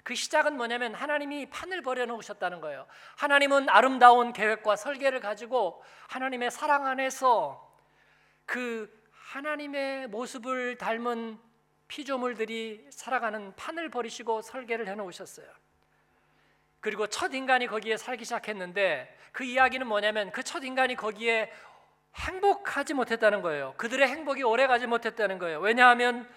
그 0.07 0.15
시작은 0.15 0.57
뭐냐면 0.57 0.95
하나님이 0.95 1.47
판을 1.51 1.83
벌여놓으셨다는 1.83 2.61
거예요. 2.61 2.87
하나님은 3.17 3.69
아름다운 3.69 4.33
계획과 4.33 4.77
설계를 4.77 5.19
가지고 5.19 5.83
하나님의 6.07 6.53
사랑 6.53 6.87
안에서 6.87 7.77
그 8.45 8.89
하나님의 9.11 10.07
모습을 10.07 10.79
닮은 10.79 11.41
피조물들이 11.89 12.87
살아가는 12.89 13.53
판을 13.57 13.89
버리시고 13.89 14.43
설계를 14.43 14.87
해놓으셨어요. 14.87 15.49
그리고 16.79 17.09
첫 17.09 17.35
인간이 17.35 17.67
거기에 17.67 17.97
살기 17.97 18.25
시작했는데 18.25 19.13
그 19.33 19.43
이야기는 19.43 19.89
뭐냐면 19.89 20.31
그 20.31 20.45
첫 20.45 20.63
인간이 20.63 20.95
거기에 20.95 21.51
행복하지 22.15 22.95
못했다는 22.95 23.43
거예요. 23.43 23.75
그들의 23.77 24.07
행복이 24.07 24.45
오래 24.45 24.69
가지 24.69 24.87
못했다는 24.87 25.41
거예요. 25.41 25.59
왜냐하면 25.59 26.29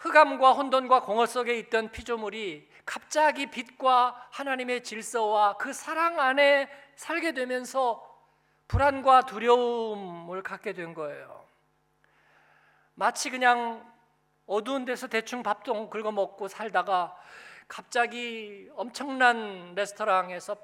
흑암과 0.00 0.52
혼돈과 0.52 1.02
공허 1.02 1.26
속에 1.26 1.58
있던 1.58 1.90
피조물이 1.90 2.69
갑자기 2.90 3.46
빛과 3.46 4.30
하나님의 4.32 4.82
질서와 4.82 5.58
그 5.58 5.72
사랑 5.72 6.18
안에 6.18 6.68
살게 6.96 7.34
되면서 7.34 8.04
불안과 8.66 9.20
두려움을 9.20 10.42
갖게 10.42 10.72
된 10.72 10.92
거예요. 10.92 11.46
마치 12.94 13.30
그냥 13.30 13.88
어두운 14.44 14.84
데서 14.84 15.06
대충 15.06 15.44
밥도 15.44 15.88
긁어 15.88 16.10
먹고 16.10 16.48
살다가 16.48 17.16
갑자기 17.68 18.68
엄청난 18.74 19.72
레스토랑에서 19.76 20.56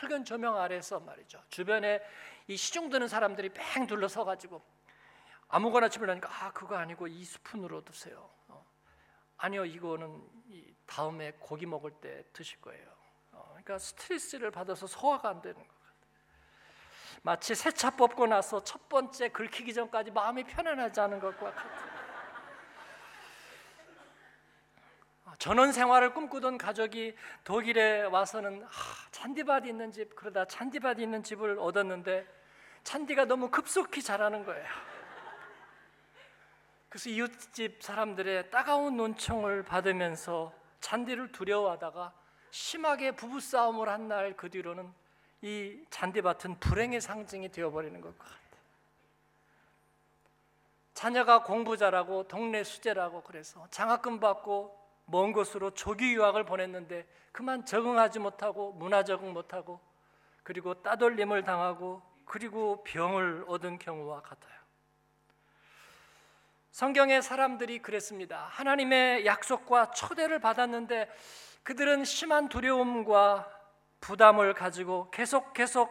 밝은 0.00 0.24
조명 0.24 0.60
아래서 0.60 0.98
말이죠. 0.98 1.40
주변에 1.48 2.02
이 2.48 2.56
시중 2.56 2.90
드는 2.90 3.06
사람들이 3.06 3.50
뺑 3.50 3.86
둘러서 3.86 4.24
가지고 4.24 4.62
아무거나 5.46 5.90
집으려니까 5.90 6.28
아 6.28 6.50
그거 6.50 6.74
아니고 6.74 7.06
이 7.06 7.24
스푼으로 7.24 7.84
드세요. 7.84 8.35
어. 9.36 9.38
아니요 9.38 9.64
이거는 9.64 10.22
다음에 10.86 11.32
고기 11.38 11.66
먹을 11.66 11.90
때 11.90 12.24
드실 12.32 12.60
거예요. 12.60 12.88
어. 13.32 13.44
그러니까 13.50 13.78
스트레스를 13.78 14.50
받아서 14.50 14.86
소화가 14.86 15.28
안 15.28 15.42
되는 15.42 15.56
것 15.56 15.68
같아요. 15.68 15.86
마치 17.22 17.54
세차 17.54 17.90
뽑고 17.90 18.26
나서 18.26 18.62
첫 18.62 18.88
번째 18.88 19.28
긁히기 19.28 19.74
전까지 19.74 20.10
마음이 20.10 20.44
편안하지 20.44 21.00
않은 21.00 21.20
것과 21.20 21.52
같아요. 21.52 21.96
전원 25.38 25.72
생활을 25.72 26.14
꿈꾸던 26.14 26.56
가족이 26.56 27.14
독일에 27.44 28.04
와서는 28.04 28.64
아, 28.64 28.68
잔디밭 29.10 29.66
있는 29.66 29.92
집 29.92 30.14
그러다 30.16 30.46
잔디밭 30.46 30.98
있는 30.98 31.22
집을 31.22 31.58
얻었는데 31.58 32.26
잔디가 32.84 33.26
너무 33.26 33.50
급속히 33.50 34.02
자라는 34.02 34.44
거예요. 34.44 34.66
그래서 36.88 37.10
이웃집 37.10 37.82
사람들의 37.82 38.50
따가운 38.50 38.96
논청을 38.96 39.64
받으면서 39.64 40.52
잔디를 40.80 41.32
두려워하다가 41.32 42.12
심하게 42.50 43.10
부부싸움을 43.12 43.88
한 43.88 44.08
날 44.08 44.34
그 44.36 44.48
뒤로는 44.50 44.92
이 45.42 45.84
잔디밭은 45.90 46.58
불행의 46.60 47.00
상징이 47.00 47.50
되어버리는 47.50 48.00
것 48.00 48.16
같아요. 48.18 48.46
자녀가 50.94 51.42
공부 51.42 51.76
잘하고 51.76 52.26
동네 52.26 52.64
수재라고 52.64 53.22
그래서 53.22 53.66
장학금 53.70 54.18
받고 54.18 54.74
먼 55.06 55.32
곳으로 55.32 55.72
조기 55.72 56.14
유학을 56.14 56.44
보냈는데 56.44 57.06
그만 57.32 57.66
적응하지 57.66 58.18
못하고 58.18 58.72
문화 58.72 59.04
적응 59.04 59.32
못하고 59.34 59.78
그리고 60.42 60.74
따돌림을 60.82 61.44
당하고 61.44 62.00
그리고 62.24 62.82
병을 62.84 63.44
얻은 63.46 63.78
경우와 63.78 64.22
같아요. 64.22 64.56
성경의 66.76 67.22
사람들이 67.22 67.78
그랬습니다. 67.78 68.48
하나님의 68.50 69.24
약속과 69.24 69.92
초대를 69.92 70.40
받았는데 70.40 71.10
그들은 71.62 72.04
심한 72.04 72.50
두려움과 72.50 73.50
부담을 73.98 74.52
가지고 74.52 75.10
계속 75.10 75.54
계속 75.54 75.90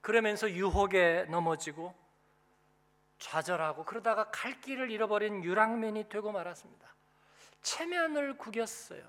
그러면서 0.00 0.48
유혹에 0.48 1.26
넘어지고 1.30 1.92
좌절하고 3.18 3.84
그러다가 3.84 4.30
갈 4.30 4.60
길을 4.60 4.88
잃어버린 4.92 5.42
유랑민이 5.42 6.08
되고 6.08 6.30
말았습니다. 6.30 6.94
체면을 7.62 8.38
구겼어요. 8.38 9.02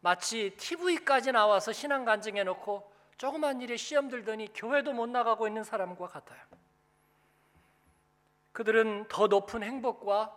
마치 0.00 0.54
TV까지 0.58 1.32
나와서 1.32 1.72
신앙 1.72 2.04
간증해 2.04 2.44
놓고 2.44 2.92
조그만 3.16 3.62
일에 3.62 3.78
시험 3.78 4.10
들더니 4.10 4.52
교회도 4.52 4.92
못 4.92 5.08
나가고 5.08 5.48
있는 5.48 5.64
사람과 5.64 6.06
같아요. 6.06 6.59
그들은 8.52 9.06
더 9.08 9.26
높은 9.26 9.62
행복과 9.62 10.36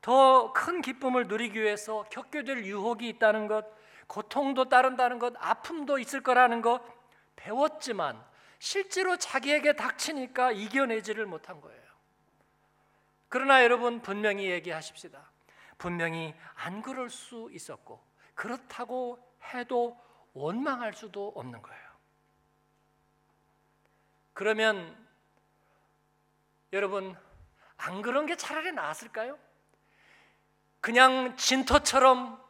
더 0.00 0.52
큰 0.52 0.80
기쁨을 0.80 1.26
누리기 1.26 1.60
위해서 1.60 2.04
겪게 2.10 2.44
될 2.44 2.64
유혹이 2.64 3.08
있다는 3.08 3.46
것, 3.46 3.66
고통도 4.06 4.68
따른다는 4.68 5.18
것, 5.18 5.34
아픔도 5.38 5.98
있을 5.98 6.22
거라는 6.22 6.62
것 6.62 6.82
배웠지만 7.36 8.22
실제로 8.58 9.16
자기에게 9.16 9.74
닥치니까 9.74 10.52
이겨내지를 10.52 11.26
못한 11.26 11.60
거예요. 11.60 11.78
그러나 13.28 13.62
여러분 13.62 14.00
분명히 14.00 14.50
얘기하십시다. 14.50 15.30
분명히 15.76 16.34
안 16.54 16.82
그럴 16.82 17.10
수 17.10 17.50
있었고 17.52 18.02
그렇다고 18.34 19.18
해도 19.52 20.00
원망할 20.32 20.94
수도 20.94 21.28
없는 21.36 21.62
거예요. 21.62 21.88
그러면 24.32 24.96
여러분 26.72 27.16
안 27.78 28.02
그런 28.02 28.26
게 28.26 28.36
차라리 28.36 28.72
나았을까요? 28.72 29.38
그냥 30.80 31.36
진토처럼 31.36 32.40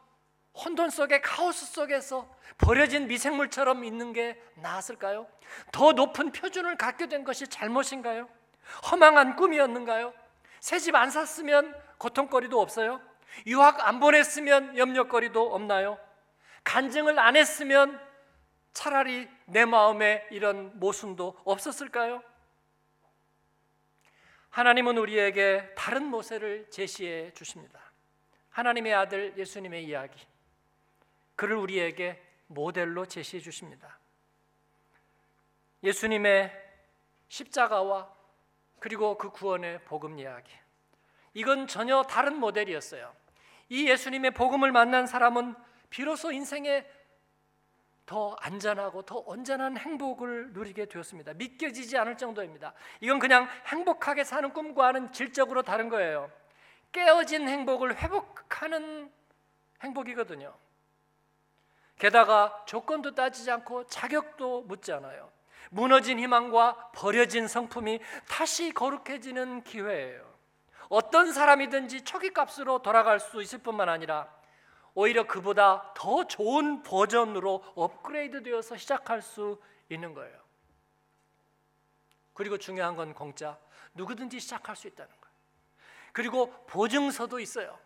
혼돈 0.53 0.89
속에 0.89 1.21
카오스 1.21 1.67
속에서 1.67 2.27
버려진 2.57 3.07
미생물처럼 3.07 3.83
있는 3.83 4.11
게 4.13 4.41
나았을까요? 4.55 5.27
더 5.71 5.93
높은 5.93 6.31
표준을 6.31 6.77
갖게 6.77 7.07
된 7.07 7.23
것이 7.23 7.47
잘못인가요? 7.47 8.27
허망한 8.91 9.35
꿈이었는가요? 9.35 10.13
새 10.59 10.77
집 10.77 10.95
안 10.95 11.09
샀으면 11.09 11.73
고통거리도 11.97 12.59
없어요? 12.59 13.01
유학 13.47 13.87
안 13.87 13.99
보냈으면 13.99 14.77
염려거리도 14.77 15.53
없나요? 15.55 15.97
간증을 16.63 17.17
안 17.17 17.35
했으면 17.37 17.99
차라리 18.73 19.29
내 19.45 19.65
마음에 19.65 20.27
이런 20.31 20.77
모순도 20.79 21.37
없었을까요? 21.45 22.21
하나님은 24.59 24.97
우리에게 24.97 25.73
다른 25.73 26.03
모세를 26.03 26.69
제시해 26.69 27.31
주십니다. 27.31 27.79
하나님의 28.49 28.93
아들 28.93 29.33
예수님의 29.37 29.85
이야기. 29.85 30.19
그를 31.37 31.55
우리에게 31.55 32.21
모델로 32.47 33.05
제시해 33.05 33.41
주십니다. 33.41 33.97
예수님의 35.81 36.51
십자가와 37.29 38.13
그리고 38.79 39.17
그 39.17 39.31
구원의 39.31 39.85
복음 39.85 40.19
이야기. 40.19 40.51
이건 41.33 41.65
전혀 41.67 42.03
다른 42.03 42.35
모델이었어요. 42.35 43.15
이 43.69 43.87
예수님의 43.87 44.31
복음을 44.31 44.73
만난 44.73 45.07
사람은 45.07 45.55
비로소 45.89 46.33
인생에 46.33 46.85
더 48.09 48.35
안전하고 48.39 49.03
더 49.03 49.17
온전한 49.19 49.77
행복을 49.77 50.53
누리게 50.53 50.87
되었습니다. 50.87 51.33
믿겨지지 51.35 51.95
않을 51.95 52.17
정도입니다. 52.17 52.73
이건 53.01 53.19
그냥 53.19 53.47
행복하게 53.67 54.23
사는 54.23 54.51
꿈과는 54.51 55.11
질적으로 55.11 55.61
다른 55.61 55.89
거예요. 55.89 56.31
깨어진 56.91 57.47
행복을 57.47 57.97
회복하는 57.97 59.11
행복이거든요. 59.83 60.55
게다가 61.99 62.63
조건도 62.65 63.13
따지지 63.13 63.51
않고 63.51 63.85
자격도 63.85 64.63
묻지 64.63 64.91
않아요. 64.91 65.31
무너진 65.69 66.17
희망과 66.17 66.89
버려진 66.95 67.47
성품이 67.47 67.99
다시 68.27 68.71
거룩해지는 68.71 69.63
기회예요. 69.63 70.27
어떤 70.89 71.31
사람이든지 71.31 72.05
초기 72.05 72.33
값으로 72.33 72.81
돌아갈 72.81 73.19
수 73.19 73.39
있을 73.43 73.59
뿐만 73.59 73.87
아니라 73.87 74.38
오히려 74.99 75.25
그보다 75.25 75.93
더 75.93 76.27
좋은 76.27 76.83
버전으로 76.83 77.63
업그레이드 77.75 78.43
되어서 78.43 78.75
시작할 78.75 79.21
수 79.21 79.57
있는 79.87 80.13
거예요. 80.13 80.37
그리고 82.33 82.57
중요한 82.57 82.97
건 82.97 83.13
공짜. 83.13 83.57
누구든지 83.93 84.41
시작할 84.41 84.75
수 84.75 84.87
있다는 84.87 85.09
거예요. 85.09 85.35
그리고 86.11 86.51
보증서도 86.65 87.39
있어요. 87.39 87.79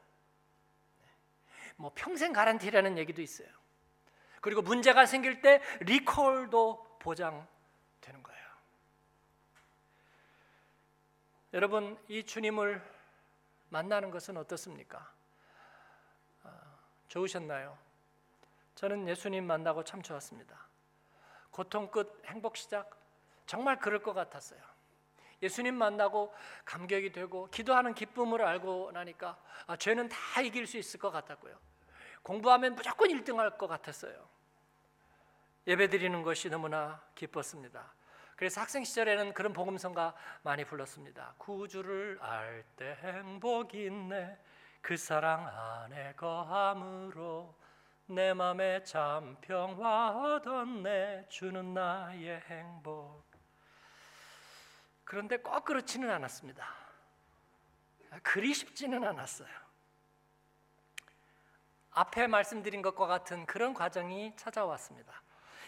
뭐 1.76 1.92
평생 1.94 2.34
가란티라는 2.34 2.98
얘기도 2.98 3.22
있어요. 3.22 3.48
그리고 4.42 4.64
문제가 4.64 5.06
생길 5.06 5.40
때 5.40 5.62
리콜도 5.82 6.98
보장되는 6.98 8.24
거예요. 8.24 8.48
여러분 11.54 11.96
이 12.08 12.24
주님을 12.24 12.82
만나는 13.70 14.10
것은 14.10 14.36
어떻습니까? 14.36 15.14
어, 17.04 17.08
좋으셨나요? 17.08 17.78
저는 18.76 19.08
예수님 19.08 19.46
만나고 19.46 19.84
참 19.84 20.02
좋았습니다. 20.02 20.58
고통 21.52 21.90
끝 21.92 22.22
행복 22.26 22.58
시작 22.58 22.90
정말 23.46 23.80
그럴 23.80 24.02
것 24.02 24.14
같았어요. 24.14 24.60
예수님 25.42 25.76
만나고 25.76 26.34
감격이 26.66 27.12
되고 27.12 27.50
기도하는 27.50 27.94
기쁨을 27.94 28.42
알고 28.42 28.92
나니까 28.94 29.38
아, 29.68 29.76
죄는 29.76 30.10
다 30.10 30.42
이길 30.42 30.66
수 30.66 30.78
있을 30.78 31.00
것 31.00 31.12
같았고요. 31.12 31.56
공부하면 32.24 32.76
무조건 32.76 33.10
1등할 33.10 33.58
것 33.58 33.68
같았어요. 33.68 34.28
예배 35.68 35.90
드리는 35.90 36.24
것이 36.24 36.50
너무나 36.50 37.02
기뻤습니다. 37.16 37.94
그래서 38.36 38.62
학생 38.62 38.84
시절에는 38.84 39.34
그런 39.34 39.54
복음성가 39.54 40.16
많이 40.42 40.66
불렀습니다. 40.66 41.36
구주를 41.38 42.18
알 42.22 42.64
때 42.78 42.98
행복이 43.02 43.86
있네. 43.86 44.38
그 44.84 44.98
사랑 44.98 45.48
안에 45.48 46.14
거함으로 46.18 47.56
내 48.06 48.34
맘에 48.34 48.84
참 48.84 49.38
평화 49.40 50.10
얻었네. 50.10 51.28
주는 51.30 51.74
나의 51.74 52.42
행복. 52.50 53.24
그런데 55.06 55.38
꼭 55.38 55.64
그렇지는 55.64 56.12
않았습니다. 56.12 56.68
그리 58.24 58.54
쉽지는 58.54 59.06
않았어요. 59.06 59.48
앞에 61.92 62.28
말씀드린 62.28 62.82
것과 62.82 63.08
같은 63.08 63.46
그런 63.46 63.74
과정이 63.74 64.36
찾아왔습니다. 64.36 65.22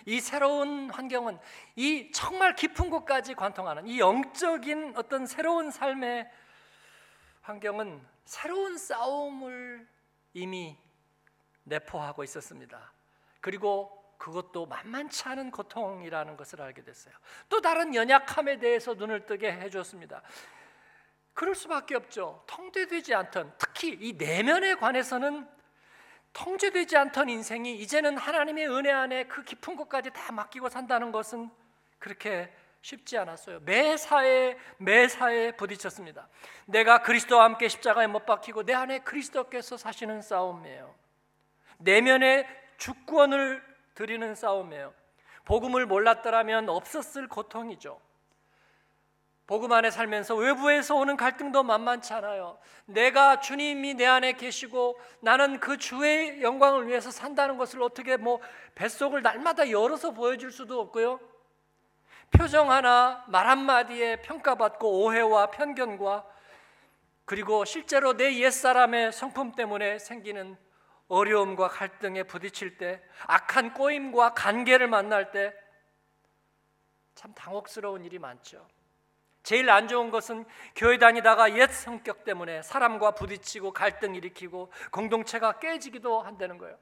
이 0.06 0.19
새로운 0.19 0.89
환경은 0.89 1.39
이 1.78 2.12
정말 2.12 2.54
깊은 2.54 2.89
곳까지 2.89 3.36
관통하는 3.36 3.88
이 3.88 3.97
영적인 3.97 4.97
어떤 4.97 5.25
새로운 5.25 5.71
삶의 5.71 6.30
환경은 7.43 8.14
새로운 8.25 8.77
싸움을 8.77 9.88
이미 10.33 10.77
내포하고 11.63 12.23
있었습니다. 12.23 12.91
그리고 13.39 14.03
그것도 14.17 14.65
만만치 14.65 15.27
않은 15.29 15.51
고통이라는 15.51 16.38
것을 16.38 16.61
알게 16.61 16.83
됐어요. 16.83 17.13
또 17.49 17.61
다른 17.61 17.93
연약함에 17.93 18.59
대해서 18.59 18.93
눈을 18.93 19.25
뜨게 19.25 19.51
해주었습니다. 19.51 20.21
그럴 21.33 21.53
수밖에 21.53 21.95
없죠. 21.95 22.43
통제되지 22.47 23.13
않던 23.13 23.53
특히 23.57 23.97
이 23.99 24.13
내면에 24.13 24.75
관해서는 24.75 25.47
통제되지 26.33 26.97
않던 26.97 27.29
인생이 27.29 27.75
이제는 27.77 28.17
하나님의 28.17 28.69
은혜 28.69 28.91
안에 28.91 29.25
그 29.25 29.43
깊은 29.43 29.75
곳까지 29.75 30.11
다 30.11 30.31
맡기고 30.31 30.69
산다는 30.69 31.11
것은 31.11 31.49
그렇게 31.99 32.53
쉽지 32.86 33.17
않았어요. 33.17 33.62
매사에 33.62 34.56
매사에 34.78 35.54
부딪혔습니다. 35.54 36.28
내가 36.65 37.02
그리스도와 37.02 37.45
함께 37.45 37.67
십자가에 37.67 38.06
못 38.06 38.28
박히고 38.28 38.63
내 38.63 38.76
안에 38.76 39.00
그리스도께서 39.00 39.76
사시는 39.76 40.21
싸움이에요. 40.21 40.93
내면의 41.80 42.48
주권을 42.78 43.63
드리는 43.95 44.36
싸움이에요. 44.36 44.93
복음을 45.45 45.88
몰랐더라면 45.88 46.69
없었을 46.69 47.28
고통이죠. 47.28 48.00
복음 49.48 49.71
안에 49.71 49.89
살면서 49.89 50.36
외부에서 50.36 50.95
오는 50.95 51.17
갈등도 51.17 51.63
만만치 51.63 52.13
않아요. 52.13 52.60
내가 52.86 53.39
주님이 53.39 53.95
내 53.95 54.06
안에 54.06 54.34
계시고 54.34 55.00
나는 55.21 55.60
그 55.60 55.78
주의 55.78 56.39
영광을 56.43 56.88
위해서 56.88 57.10
산다는 57.10 57.58
것을 57.58 57.82
어떻게 57.82 58.15
뭐 58.17 58.39
뱃속을 58.76 59.24
날마다 59.24 59.71
열어서 59.71 60.12
보여줄 60.12 60.52
수도 60.52 60.80
없고요. 60.82 61.19
표정 62.38 62.71
하나, 62.71 63.24
말 63.28 63.48
한마디에 63.48 64.21
평가받고 64.21 65.04
오해와 65.04 65.52
편견과 65.52 66.26
그리고 67.26 67.65
실제로 67.65 68.15
내 68.15 68.38
옛사람의 68.39 69.12
성품 69.12 69.54
때문에 69.54 70.00
생기는 70.00 70.58
어려움과 71.08 71.67
갈등에 71.67 72.24
부딪힐 72.24 72.78
때, 72.78 73.02
악한 73.28 73.74
꼬임과 73.74 74.34
관계를 74.34 74.88
만날 74.88 75.32
때 75.32 75.54
참 77.15 77.34
당혹스러운 77.34 78.04
일이 78.04 78.19
많죠. 78.19 78.67
제일 79.41 79.69
안 79.69 79.88
좋은 79.88 80.12
것은 80.12 80.45
교회 80.76 80.98
다니다가 80.98 81.58
옛 81.58 81.71
성격 81.71 82.24
때문에 82.24 82.62
사람과 82.62 83.12
부딪히고 83.12 83.71
갈등 83.71 84.15
일으키고 84.15 84.71
공동체가 84.91 85.60
깨지기도 85.60 86.21
한다는 86.21 86.58
거예요. 86.58 86.78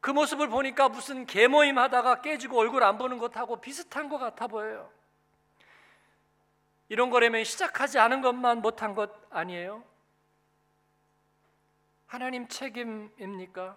그 0.00 0.10
모습을 0.10 0.48
보니까 0.48 0.88
무슨 0.88 1.26
개모임 1.26 1.78
하다가 1.78 2.22
깨지고 2.22 2.58
얼굴 2.58 2.82
안 2.82 2.96
보는 2.96 3.18
것하고 3.18 3.60
비슷한 3.60 4.08
것 4.08 4.18
같아 4.18 4.46
보여요. 4.46 4.90
이런 6.88 7.10
거라면 7.10 7.44
시작하지 7.44 7.98
않은 7.98 8.20
것만 8.20 8.62
못한 8.62 8.94
것 8.94 9.12
아니에요? 9.30 9.84
하나님 12.06 12.48
책임입니까? 12.48 13.76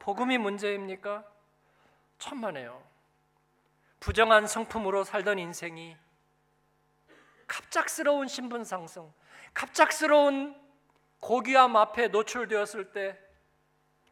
복음이 0.00 0.36
문제입니까? 0.38 1.24
천만에요. 2.18 2.82
부정한 4.00 4.46
성품으로 4.46 5.04
살던 5.04 5.38
인생이 5.38 5.96
갑작스러운 7.46 8.28
신분 8.28 8.64
상승, 8.64 9.10
갑작스러운 9.54 10.54
고귀함 11.20 11.76
앞에 11.76 12.08
노출되었을 12.08 12.92
때 12.92 13.18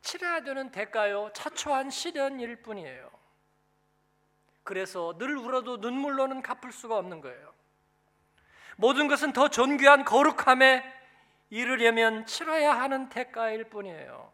치러야 0.06 0.40
되는 0.40 0.70
대가요 0.70 1.30
차초한 1.34 1.90
시련일 1.90 2.62
뿐이에요. 2.62 3.10
그래서 4.62 5.16
늘 5.18 5.36
울어도 5.36 5.78
눈물로는 5.78 6.42
갚을 6.42 6.72
수가 6.72 6.96
없는 6.96 7.20
거예요. 7.20 7.52
모든 8.76 9.08
것은 9.08 9.32
더 9.32 9.48
존귀한 9.48 10.04
거룩함에 10.04 10.84
이르려면 11.50 12.24
치러야 12.24 12.80
하는 12.80 13.08
대가일 13.08 13.64
뿐이에요. 13.64 14.32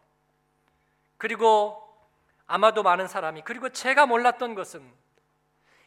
그리고 1.16 1.78
아마도 2.46 2.82
많은 2.82 3.08
사람이 3.08 3.42
그리고 3.42 3.70
제가 3.70 4.04
몰랐던 4.04 4.54
것은 4.54 4.86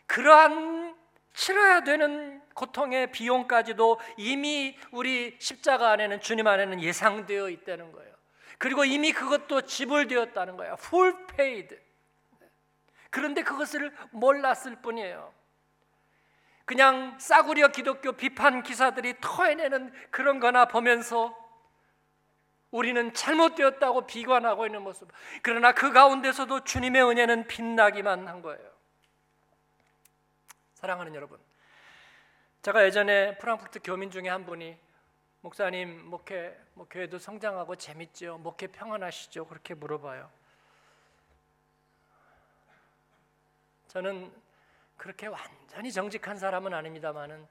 그러한 0.08 0.96
치러야 1.34 1.84
되는 1.84 2.42
고통의 2.56 3.12
비용까지도 3.12 4.00
이미 4.18 4.76
우리 4.90 5.36
십자가 5.40 5.92
안에는 5.92 6.22
주님 6.22 6.48
안에는 6.48 6.82
예상되어 6.82 7.50
있다는 7.50 7.92
거예요. 7.92 8.15
그리고 8.58 8.86
이미 8.86 9.12
그것도 9.12 9.62
지불되었다는 9.62 10.58
거예요. 10.58 10.76
full 10.80 11.28
paid. 11.28 11.78
그런데 13.10 13.44
그것을 13.44 13.96
몰랐을 14.12 14.78
뿐이에요. 14.82 15.34
그냥 16.66 17.18
싸구려 17.20 17.70
기독교 17.70 18.14
비판 18.14 18.64
기사들이 18.64 19.20
토해내는 19.22 19.94
그런 20.10 20.40
거나 20.40 20.66
보면서 20.66 21.38
우리는 22.72 23.14
잘못되었다고 23.14 24.06
비관하고 24.06 24.66
있는 24.66 24.82
모습. 24.82 25.10
그러나 25.42 25.72
그 25.72 25.94
가운데서도 25.94 26.66
주님의 26.66 27.04
은혜는 27.04 27.48
빛나기만 27.48 28.28
한 28.28 28.42
거예요. 28.42 28.70
사랑하는 30.74 31.16
여러분. 31.16 31.40
제가 32.64 32.84
예전에 32.84 33.38
프랑크푸르트 33.38 33.80
교민 33.84 34.12
중에 34.12 34.28
한 34.28 34.46
분이 34.46 34.78
목사님 35.46 36.10
목회 36.10 36.60
뭐 36.74 36.88
교회도 36.90 37.20
성장하고 37.20 37.76
재밌죠. 37.76 38.40
목회 38.40 38.66
평안하시죠? 38.66 39.46
그렇게 39.46 39.76
물어봐요. 39.76 40.28
저는 43.88 44.34
그렇게 44.98 45.28
완전히 45.28 45.92
정직한 45.92 46.36
사람은 46.40 46.74
아닙니다만은 46.74 47.46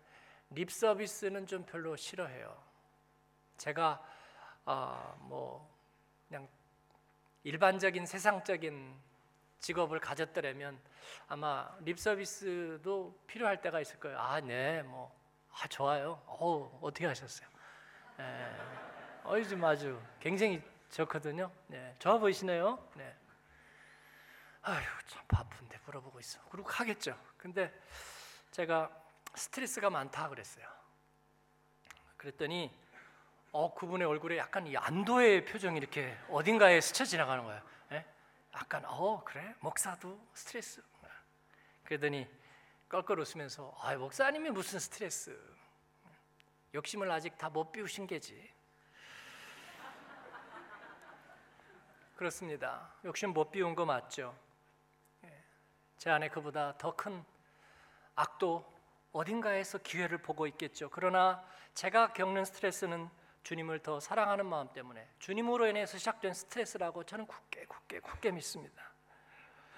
립 0.51 0.73
서비스는 0.73 1.47
좀 1.47 1.65
별로 1.67 1.95
싫어해요. 1.95 2.61
제가 3.59 4.05
아, 4.65 5.15
뭐 5.21 5.73
그냥 6.27 6.49
일반적인 7.45 8.07
세상적인 8.07 8.93
직업을 9.61 10.01
가졌더라면 10.01 10.81
아마 11.29 11.71
립 11.83 12.01
서비스도 12.01 13.17
필요할 13.29 13.61
때가 13.61 13.81
있을 13.81 14.01
거예요. 14.01 14.19
아, 14.19 14.41
네, 14.41 14.83
뭐, 14.83 15.15
아, 15.53 15.69
좋아요. 15.69 16.21
어, 16.27 16.81
어떻게 16.83 17.07
하셨어요? 17.07 17.54
네. 18.17 18.57
어, 19.25 19.35
요즘 19.37 19.65
아주 19.65 20.01
굉장히 20.21 20.63
좋거든요. 20.91 21.51
네, 21.67 21.95
좋아 21.99 22.19
보이시네요. 22.19 22.89
네. 22.95 23.17
아휴, 24.63 24.83
참 25.07 25.23
바쁜데 25.29 25.79
물어보고 25.85 26.21
있어. 26.21 26.41
그리고 26.51 26.69
하겠죠. 26.71 27.19
근데 27.37 27.73
제가 28.51 28.91
스트레스가 29.35 29.91
많다 29.91 30.29
그랬어요. 30.29 30.67
그랬더니 32.17 32.73
어 33.53 33.75
그분의 33.75 34.07
얼굴에 34.07 34.39
약간 34.39 34.67
이 34.67 34.77
안도의 34.77 35.45
표정이 35.45 35.79
이렇게 35.79 36.17
어딘가에 36.29 36.81
스쳐 36.81 37.05
지나가는 37.05 37.45
거예요. 37.45 37.63
예? 37.93 38.05
약간 38.55 38.85
어 38.87 39.23
그래 39.25 39.55
목사도 39.61 40.19
스트레스. 40.35 40.83
그러더니 41.85 42.27
껄껄 42.89 43.21
웃으면서 43.21 43.77
아 43.81 43.95
목사님이 43.97 44.51
무슨 44.51 44.79
스트레스? 44.79 45.39
욕심을 46.75 47.11
아직 47.11 47.39
다 47.39 47.49
못 47.49 47.71
비우신 47.73 48.07
게지. 48.07 48.53
그렇습니다. 52.17 52.93
욕심 53.05 53.31
못 53.31 53.51
비운 53.51 53.75
거 53.75 53.85
맞죠? 53.85 54.37
예. 55.25 55.45
제 55.99 56.11
안에 56.11 56.29
그보다 56.29 56.77
더 56.79 56.95
큰 56.97 57.25
악도 58.17 58.73
어딘가에서 59.13 59.79
기회를 59.79 60.19
보고 60.19 60.47
있겠죠. 60.47 60.89
그러나 60.91 61.45
제가 61.75 62.13
겪는 62.13 62.45
스트레스는 62.45 63.09
주님을 63.43 63.81
더 63.81 64.01
사랑하는 64.01 64.47
마음 64.47 64.73
때문에 64.73 65.09
주님으로 65.19 65.67
인해서 65.67 65.99
시작된 65.99 66.33
스트레스라고 66.35 67.05
저는 67.05 67.27
굳게 67.27 67.67
굳게 67.67 68.01
굳게 68.01 68.31
믿습니다. 68.33 68.93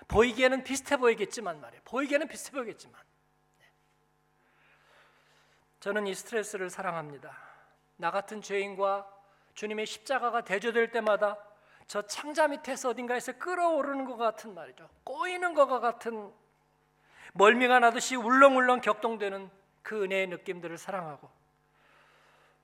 보이기에는 0.09 0.62
비슷해 0.62 0.96
보이겠지만 0.98 1.61
말이에요. 1.61 1.82
보이기에는 1.85 2.28
비슷해 2.28 2.52
보이겠지만 2.52 3.00
네. 3.02 3.15
저는 5.87 6.09
이 6.09 6.14
스트레스를 6.16 6.68
사랑합니다. 6.68 7.38
나 7.94 8.11
같은 8.11 8.42
죄인과 8.42 9.09
주님의 9.55 9.87
십자가가 9.87 10.42
대조될 10.42 10.90
때마다 10.90 11.38
저 11.87 12.03
창자 12.03 12.49
밑에서 12.49 12.88
어딘가에서 12.88 13.35
끌어오르는 13.35 14.05
것 14.05 14.16
같은 14.16 14.53
말이죠. 14.53 14.90
꼬이는 15.05 15.55
것 15.55 15.68
같은 15.68 16.33
멀미가 17.35 17.79
나듯이 17.79 18.16
울렁울렁 18.16 18.81
격동되는 18.81 19.49
그 19.83 20.03
은혜의 20.03 20.27
느낌들을 20.27 20.77
사랑하고 20.77 21.31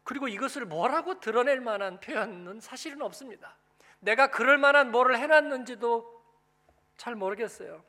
그리고 0.03 0.27
이것을 0.27 0.65
뭐라고 0.65 1.21
드러낼 1.21 1.61
만한 1.61 2.01
표현은 2.01 2.59
사실은 2.59 3.03
없습니다. 3.03 3.55
내가 4.01 4.33
그럴 4.33 4.59
만한 4.59 4.91
뭐를 4.91 5.17
해놨는지도 5.21 6.25
잘 6.97 7.15
모르겠어요. 7.15 7.85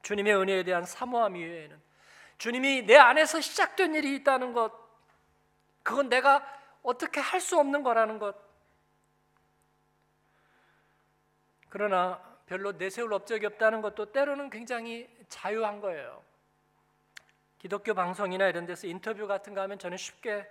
주님의 0.00 0.34
은혜에 0.34 0.62
대한 0.62 0.86
사모함 0.86 1.36
이외에는 1.36 1.87
주님이 2.38 2.82
내 2.82 2.96
안에서 2.96 3.40
시작된 3.40 3.94
일이 3.94 4.14
있다는 4.16 4.52
것, 4.52 4.72
그건 5.82 6.08
내가 6.08 6.44
어떻게 6.82 7.20
할 7.20 7.40
수 7.40 7.58
없는 7.58 7.82
거라는 7.82 8.18
것. 8.18 8.36
그러나 11.68 12.22
별로 12.46 12.72
내세울 12.72 13.12
업적이 13.12 13.46
없다는 13.46 13.82
것도 13.82 14.12
때로는 14.12 14.50
굉장히 14.50 15.08
자유한 15.28 15.80
거예요. 15.80 16.24
기독교 17.58 17.92
방송이나 17.92 18.48
이런 18.48 18.64
데서 18.66 18.86
인터뷰 18.86 19.26
같은 19.26 19.52
거 19.52 19.60
하면 19.62 19.78
저는 19.78 19.98
쉽게 19.98 20.48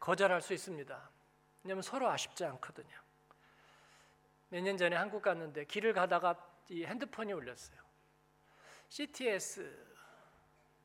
거절할 0.00 0.40
수 0.40 0.54
있습니다. 0.54 1.10
왜냐하면 1.62 1.82
서로 1.82 2.08
아쉽지 2.10 2.44
않거든요. 2.44 2.96
몇 4.48 4.62
년 4.62 4.76
전에 4.76 4.96
한국 4.96 5.22
갔는데 5.22 5.64
길을 5.66 5.92
가다가 5.92 6.34
이 6.68 6.84
핸드폰이 6.84 7.32
울렸어요. 7.32 7.78
CTS, 8.88 9.85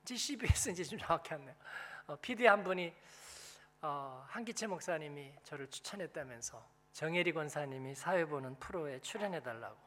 GCBS인지 0.06 0.86
좀 0.86 1.00
정확히 1.00 1.34
안 1.34 1.46
나요. 1.46 1.56
어, 2.08 2.16
PD 2.18 2.46
한 2.46 2.64
분이 2.64 2.94
어, 3.82 4.26
한기채 4.28 4.68
목사님이 4.68 5.34
저를 5.44 5.70
추천했다면서 5.70 6.64
정혜리 6.94 7.32
권사님이 7.34 7.96
사회 7.96 8.26
보는 8.26 8.56
프로에 8.60 9.00
출연해 9.00 9.42
달라고 9.42 9.78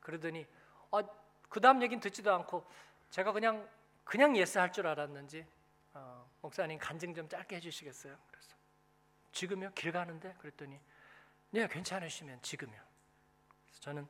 그러더니 0.00 0.46
어, 0.90 1.00
그 1.48 1.60
다음 1.60 1.82
얘기는 1.82 2.00
듣지도 2.00 2.32
않고 2.34 2.64
제가 3.10 3.32
그냥 3.32 3.68
그냥 4.04 4.36
yes 4.36 4.58
할 4.58 4.72
줄 4.72 4.86
알았는지 4.86 5.46
어, 5.94 6.30
목사님 6.40 6.78
간증 6.78 7.14
좀 7.14 7.28
짧게 7.28 7.56
해주시겠어요? 7.56 8.16
그래서 8.30 8.54
지금요 9.32 9.72
길 9.74 9.92
가는데 9.92 10.34
그랬더니 10.38 10.80
네 11.50 11.66
괜찮으시면 11.66 12.40
지금요. 12.42 12.78
저는 13.80 14.06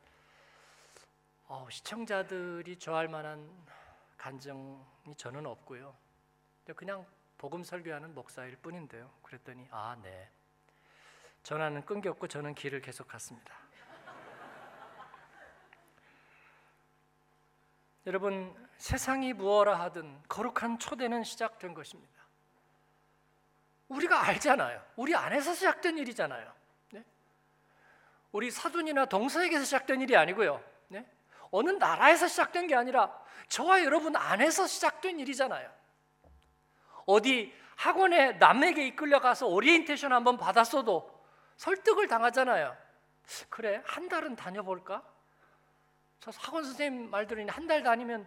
어, 1.48 1.66
시청자들이 1.70 2.78
좋아할 2.78 3.08
만한 3.08 3.48
간증이 4.16 5.14
저는 5.16 5.46
없고요. 5.46 5.96
그냥 6.74 7.06
복음 7.38 7.62
설교하는 7.62 8.14
목사일 8.14 8.56
뿐인데요. 8.56 9.10
그랬더니 9.22 9.68
아 9.70 9.96
네. 10.02 10.30
전화는 11.42 11.84
끊겼고 11.84 12.26
저는 12.26 12.54
길을 12.54 12.80
계속 12.80 13.06
갔습니다. 13.06 13.54
여러분 18.06 18.54
세상이 18.78 19.32
무엇라 19.32 19.78
하든 19.80 20.22
거룩한 20.28 20.78
초대는 20.78 21.24
시작된 21.24 21.74
것입니다. 21.74 22.14
우리가 23.88 24.26
알잖아요. 24.26 24.82
우리 24.96 25.14
안에서 25.14 25.54
시작된 25.54 25.98
일이잖아요. 25.98 26.52
네? 26.92 27.04
우리 28.32 28.50
사돈이나 28.50 29.06
동서에게서 29.06 29.64
시작된 29.64 30.00
일이 30.00 30.16
아니고요. 30.16 30.62
네? 31.46 31.48
어느 31.52 31.70
나라에서 31.70 32.28
시작된 32.28 32.66
게 32.66 32.74
아니라 32.74 33.12
저와 33.48 33.84
여러분 33.84 34.16
안에서 34.16 34.66
시작된 34.66 35.20
일이잖아요. 35.20 35.70
어디 37.06 37.54
학원에 37.76 38.32
남에게 38.32 38.86
이끌려 38.86 39.20
가서 39.20 39.46
오리엔테이션 39.46 40.12
한번 40.12 40.36
받았어도 40.38 41.14
설득을 41.56 42.08
당하잖아요. 42.08 42.76
그래 43.48 43.82
한 43.84 44.08
달은 44.08 44.36
다녀볼까? 44.36 45.02
저 46.20 46.30
학원 46.36 46.64
선생님 46.64 47.10
말 47.10 47.26
들으니 47.26 47.48
한 47.50 47.66
달 47.66 47.82
다니면 47.82 48.26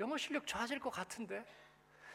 영어 0.00 0.16
실력 0.16 0.46
좋아질 0.46 0.78
것 0.80 0.90
같은데 0.90 1.44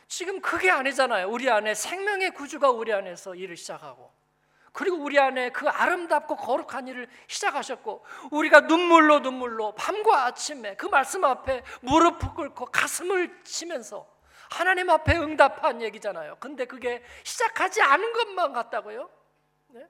지금 0.08 0.40
그게 0.42 0.70
아니잖아요. 0.72 1.30
우리 1.30 1.50
안에 1.50 1.74
생명의 1.74 2.32
구주가 2.32 2.70
우리 2.70 2.94
안에서 2.94 3.36
일을 3.36 3.58
시작하고 3.58 4.12
그리고 4.78 4.98
우리 4.98 5.18
안에 5.18 5.50
그 5.50 5.68
아름답고 5.68 6.36
거룩한 6.36 6.88
일을 6.88 7.10
시작하셨고 7.26 8.06
우리가 8.30 8.60
눈물로 8.60 9.22
눈물로 9.22 9.74
밤과 9.74 10.26
아침에 10.26 10.76
그 10.76 10.86
말씀 10.86 11.24
앞에 11.24 11.63
무릎을 11.82 12.36
꿇고 12.36 12.68
가슴을 12.68 13.44
치면서 13.44 14.08
하나님 14.52 14.92
앞에 14.92 15.18
응답한 15.18 15.82
얘기잖아요. 15.82 16.36
근데 16.40 16.66
그게 16.66 17.04
시작하지 17.24 17.82
않은 17.82 18.13
것만 18.13 18.54
같다고요? 18.54 19.10
네? 19.70 19.88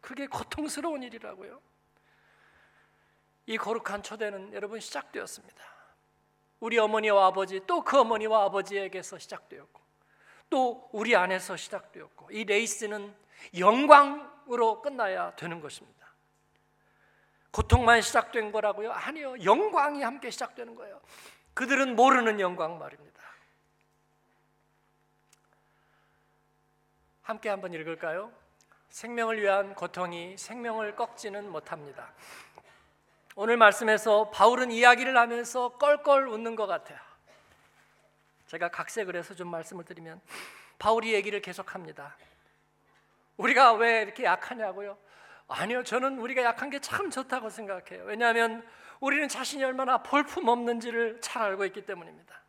그게 0.00 0.26
고통스러운 0.26 1.04
일이라고요. 1.04 1.62
이 3.46 3.56
거룩한 3.56 4.02
초대는 4.02 4.52
여러분 4.52 4.80
시작되었습니다. 4.80 5.62
우리 6.58 6.76
어머니와 6.76 7.26
아버지 7.26 7.60
또 7.68 7.84
그 7.84 8.00
어머니와 8.00 8.46
아버지에게서 8.46 9.20
시작되었고 9.20 9.79
또 10.50 10.88
우리 10.92 11.16
안에서 11.16 11.56
시작되었고 11.56 12.32
이 12.32 12.44
레이스는 12.44 13.14
영광으로 13.58 14.82
끝나야 14.82 15.34
되는 15.36 15.60
것입니다. 15.60 16.00
고통만 17.52 18.02
시작된 18.02 18.52
거라고요? 18.52 18.92
아니요. 18.92 19.42
영광이 19.42 20.02
함께 20.02 20.30
시작되는 20.30 20.74
거예요. 20.74 21.00
그들은 21.54 21.96
모르는 21.96 22.38
영광 22.40 22.78
말입니다. 22.78 23.20
함께 27.22 27.48
한번 27.48 27.72
읽을까요? 27.74 28.32
생명을 28.88 29.40
위한 29.40 29.74
고통이 29.74 30.36
생명을 30.36 30.96
꺾지는 30.96 31.50
못합니다. 31.50 32.12
오늘 33.36 33.56
말씀에서 33.56 34.30
바울은 34.30 34.72
이야기를 34.72 35.16
하면서 35.16 35.70
껄껄 35.78 36.28
웃는 36.28 36.56
것 36.56 36.66
같아요. 36.66 36.98
제가 38.50 38.68
각색을 38.68 39.14
해서 39.14 39.32
좀 39.32 39.46
말씀을 39.46 39.84
드리면 39.84 40.20
바울이 40.80 41.14
얘기를 41.14 41.40
계속합니다. 41.40 42.16
우리가 43.36 43.74
왜 43.74 44.02
이렇게 44.02 44.24
약하냐고요? 44.24 44.98
아니요, 45.46 45.84
저는 45.84 46.18
우리가 46.18 46.42
약한 46.42 46.68
게 46.68 46.80
참 46.80 47.10
좋다고 47.10 47.48
생각해요. 47.48 48.02
왜냐하면 48.06 48.66
우리는 48.98 49.28
자신이 49.28 49.62
얼마나 49.62 50.02
볼품 50.02 50.48
없는지를 50.48 51.20
잘 51.20 51.44
알고 51.44 51.64
있기 51.66 51.86
때문입니다. 51.86 52.42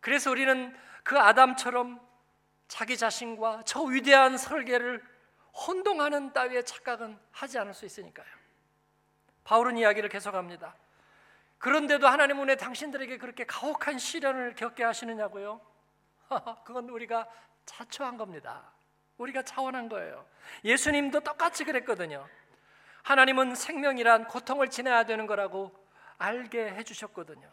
그래서 0.00 0.30
우리는 0.30 0.76
그 1.02 1.18
아담처럼 1.18 1.98
자기 2.68 2.98
자신과 2.98 3.62
저 3.64 3.80
위대한 3.80 4.36
설계를 4.36 5.02
혼동하는 5.66 6.34
따위의 6.34 6.66
착각은 6.66 7.18
하지 7.32 7.58
않을 7.58 7.72
수 7.72 7.86
있으니까요. 7.86 8.26
바울은 9.44 9.78
이야기를 9.78 10.10
계속합니다. 10.10 10.76
그런데도 11.60 12.08
하나님 12.08 12.40
은혜 12.40 12.56
당신들에게 12.56 13.18
그렇게 13.18 13.44
가혹한 13.44 13.98
시련을 13.98 14.54
겪게 14.54 14.82
하시느냐고요? 14.82 15.60
그건 16.64 16.88
우리가 16.88 17.28
자초한 17.66 18.16
겁니다. 18.16 18.72
우리가 19.18 19.42
차원한 19.42 19.90
거예요. 19.90 20.26
예수님도 20.64 21.20
똑같이 21.20 21.64
그랬거든요. 21.64 22.26
하나님은 23.02 23.54
생명이란 23.54 24.26
고통을 24.26 24.70
지내야 24.70 25.04
되는 25.04 25.26
거라고 25.26 25.72
알게 26.16 26.72
해주셨거든요. 26.72 27.50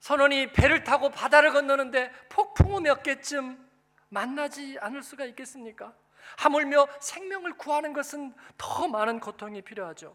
선원이 0.00 0.52
배를 0.52 0.84
타고 0.84 1.08
바다를 1.08 1.54
건너는데 1.54 2.12
폭풍우 2.28 2.80
몇 2.82 3.02
개쯤 3.02 3.66
만나지 4.10 4.76
않을 4.80 5.02
수가 5.02 5.24
있겠습니까? 5.24 5.94
하물며 6.36 6.86
생명을 7.00 7.54
구하는 7.56 7.94
것은 7.94 8.34
더 8.58 8.88
많은 8.88 9.20
고통이 9.20 9.62
필요하죠. 9.62 10.14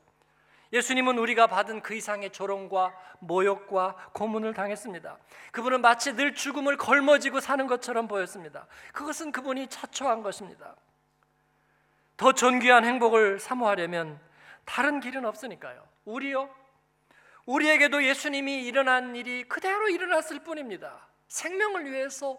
예수님은 0.72 1.18
우리가 1.18 1.48
받은 1.48 1.82
그 1.82 1.96
이상의 1.96 2.32
조롱과 2.32 2.94
모욕과 3.20 4.12
고문을 4.14 4.54
당했습니다. 4.54 5.18
그분은 5.52 5.82
마치 5.82 6.14
늘 6.16 6.36
죽음을 6.36 6.78
걸머지고 6.78 7.40
사는 7.40 7.66
것처럼 7.66 8.08
보였습니다. 8.08 8.68
그것은 8.94 9.32
그분이 9.32 9.68
자초한 9.68 10.22
것입니다. 10.22 10.76
더 12.18 12.34
존귀한 12.34 12.86
행복을 12.86 13.40
사모하려면 13.40 14.20
다른 14.66 15.00
길은 15.00 15.26
없으니까요. 15.26 15.84
우리요? 16.06 16.54
우리에게도 17.46 18.04
예수님이 18.04 18.66
일어난 18.66 19.16
일이 19.16 19.44
그대로 19.44 19.90
일어났을 19.90 20.40
뿐입니다. 20.40 21.08
생명을 21.30 21.92
위해서 21.92 22.38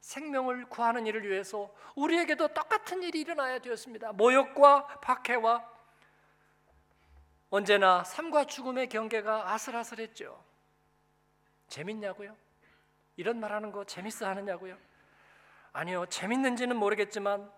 생명을 0.00 0.66
구하는 0.66 1.06
일을 1.06 1.28
위해서 1.28 1.72
우리에게도 1.94 2.48
똑같은 2.48 3.02
일이 3.02 3.20
일어나야 3.20 3.60
되었습니다. 3.60 4.12
모욕과 4.12 4.86
박해와 5.00 5.77
언제나 7.50 8.04
삶과 8.04 8.44
죽음의 8.44 8.88
경계가 8.88 9.52
아슬아슬했죠. 9.52 10.42
재밌냐고요? 11.68 12.36
이런 13.16 13.40
말하는 13.40 13.72
거 13.72 13.84
재밌어 13.84 14.26
하느냐고요? 14.26 14.76
아니요, 15.72 16.06
재밌는지는 16.06 16.76
모르겠지만 16.76 17.50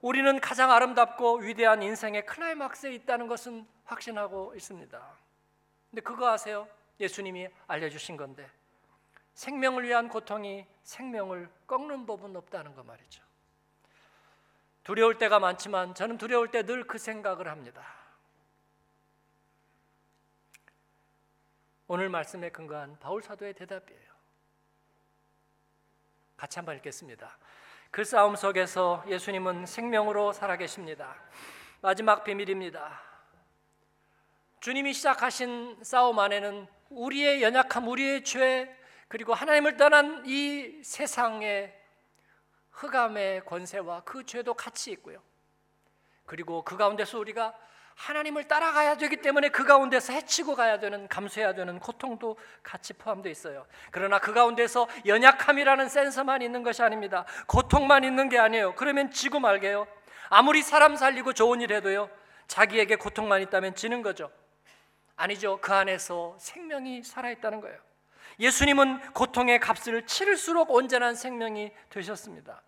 우리는 0.00 0.40
가장 0.40 0.70
아름답고 0.70 1.36
위대한 1.38 1.82
인생의 1.82 2.26
클라이막스에 2.26 2.92
있다는 2.94 3.26
것은 3.26 3.66
확신하고 3.84 4.54
있습니다. 4.54 5.18
근데 5.90 6.02
그거 6.02 6.28
아세요? 6.28 6.68
예수님이 7.00 7.48
알려주신 7.66 8.16
건데 8.16 8.48
생명을 9.34 9.84
위한 9.84 10.08
고통이 10.08 10.66
생명을 10.82 11.50
꺾는 11.66 12.06
법은 12.06 12.36
없다는 12.36 12.74
거 12.74 12.82
말이죠. 12.82 13.22
두려울 14.84 15.16
때가 15.18 15.38
많지만 15.38 15.94
저는 15.94 16.18
두려울 16.18 16.50
때 16.50 16.62
늘 16.62 16.86
그 16.86 16.98
생각을 16.98 17.48
합니다. 17.48 17.82
오늘 21.94 22.08
말씀에 22.08 22.50
근거한 22.50 22.98
바울 22.98 23.22
사도의 23.22 23.54
대답이에요. 23.54 24.02
같이 26.36 26.58
한번 26.58 26.74
읽겠습니다. 26.78 27.38
그 27.92 28.02
싸움 28.02 28.34
속에서 28.34 29.04
예수님은 29.06 29.66
생명으로 29.66 30.32
살아계십니다. 30.32 31.14
마지막 31.80 32.24
비밀입니다. 32.24 33.00
주님이 34.58 34.92
시작하신 34.92 35.84
싸움 35.84 36.18
안에는 36.18 36.66
우리의 36.90 37.44
연약함, 37.44 37.86
우리의 37.86 38.24
죄, 38.24 38.76
그리고 39.06 39.32
하나님을 39.32 39.76
떠난 39.76 40.24
이 40.26 40.82
세상의 40.82 41.80
흑암의 42.72 43.44
권세와 43.44 44.00
그 44.00 44.26
죄도 44.26 44.54
같이 44.54 44.90
있고요. 44.90 45.22
그리고 46.26 46.64
그 46.64 46.76
가운데서 46.76 47.20
우리가 47.20 47.56
하나님을 47.94 48.48
따라가야 48.48 48.96
되기 48.96 49.16
때문에 49.16 49.48
그 49.50 49.64
가운데서 49.64 50.12
해치고 50.12 50.56
가야 50.56 50.78
되는 50.78 51.06
감수해야 51.08 51.54
되는 51.54 51.78
고통도 51.78 52.36
같이 52.62 52.92
포함되어 52.92 53.30
있어요. 53.30 53.66
그러나 53.90 54.18
그 54.18 54.32
가운데서 54.32 54.88
연약함이라는 55.06 55.88
센서만 55.88 56.42
있는 56.42 56.62
것이 56.62 56.82
아닙니다. 56.82 57.24
고통만 57.46 58.04
있는 58.04 58.28
게 58.28 58.38
아니에요. 58.38 58.74
그러면 58.74 59.10
지고 59.10 59.40
말게요. 59.40 59.86
아무리 60.28 60.62
사람 60.62 60.96
살리고 60.96 61.32
좋은 61.32 61.60
일 61.60 61.72
해도요. 61.72 62.10
자기에게 62.48 62.96
고통만 62.96 63.40
있다면 63.42 63.74
지는 63.74 64.02
거죠. 64.02 64.30
아니죠. 65.16 65.58
그 65.60 65.72
안에서 65.72 66.36
생명이 66.38 67.04
살아 67.04 67.30
있다는 67.30 67.60
거예요. 67.60 67.78
예수님은 68.40 69.12
고통의 69.12 69.60
값을 69.60 70.06
치를수록 70.06 70.70
온전한 70.70 71.14
생명이 71.14 71.70
되셨습니다. 71.88 72.62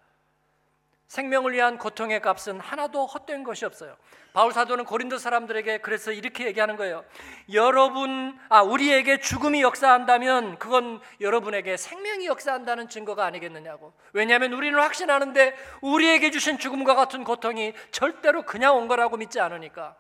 생명을 1.09 1.53
위한 1.53 1.79
고통의 1.79 2.21
값은 2.21 2.59
하나도 2.59 3.07
헛된 3.07 3.45
것이 3.45 3.65
없어요. 3.65 3.97
바울 4.33 4.53
사도는 4.53 4.85
고린도 4.85 5.19
사람들에게 5.19 5.79
그래서 5.79 6.11
이렇게 6.11 6.47
얘기하는 6.47 6.77
거예요. 6.77 7.05
여러분, 7.53 8.37
아, 8.49 8.63
우리에게 8.63 9.21
죽음이 9.21 9.63
역사한다면 9.63 10.59
그건 10.59 11.01
여러분에게 11.21 11.77
생명이 11.77 12.27
역사한다는 12.27 12.89
증거가 12.89 13.25
아니겠느냐고. 13.25 13.93
왜냐하면 14.13 14.53
우리는 14.53 14.79
확신하는데 14.79 15.55
우리에게 15.81 16.31
주신 16.31 16.59
죽음과 16.59 16.97
같은 16.97 17.23
고통이 17.23 17.73
절대로 17.93 18.43
그냥 18.43 18.77
온 18.77 18.89
거라고 18.89 19.17
믿지 19.17 19.39
않으니까. 19.39 19.97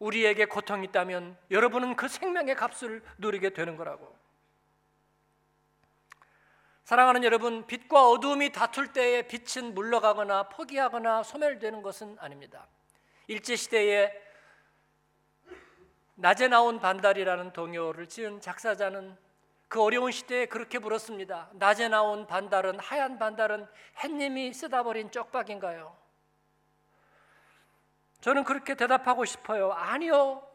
우리에게 0.00 0.46
고통이 0.46 0.86
있다면 0.88 1.36
여러분은 1.50 1.96
그 1.96 2.08
생명의 2.08 2.56
값을 2.56 3.02
누리게 3.18 3.50
되는 3.50 3.76
거라고. 3.76 4.17
사랑하는 6.88 7.22
여러분, 7.22 7.66
빛과 7.66 8.08
어두움이 8.08 8.50
다툴 8.50 8.94
때에 8.94 9.20
빛은 9.28 9.74
물러가거나 9.74 10.44
포기하거나 10.44 11.22
소멸되는 11.22 11.82
것은 11.82 12.16
아닙니다. 12.18 12.66
일제 13.26 13.56
시대에 13.56 14.10
낮에 16.14 16.48
나온 16.48 16.80
반달이라는 16.80 17.52
동요를 17.52 18.08
지은 18.08 18.40
작사자는 18.40 19.18
그 19.68 19.82
어려운 19.82 20.10
시대에 20.10 20.46
그렇게 20.46 20.78
불었습니다. 20.78 21.50
낮에 21.52 21.88
나온 21.88 22.26
반달은 22.26 22.80
하얀 22.80 23.18
반달은 23.18 23.68
햇님이 24.02 24.54
쓰다 24.54 24.82
버린 24.82 25.10
쪽박인가요? 25.10 25.94
저는 28.22 28.44
그렇게 28.44 28.74
대답하고 28.74 29.26
싶어요. 29.26 29.72
아니요. 29.72 30.47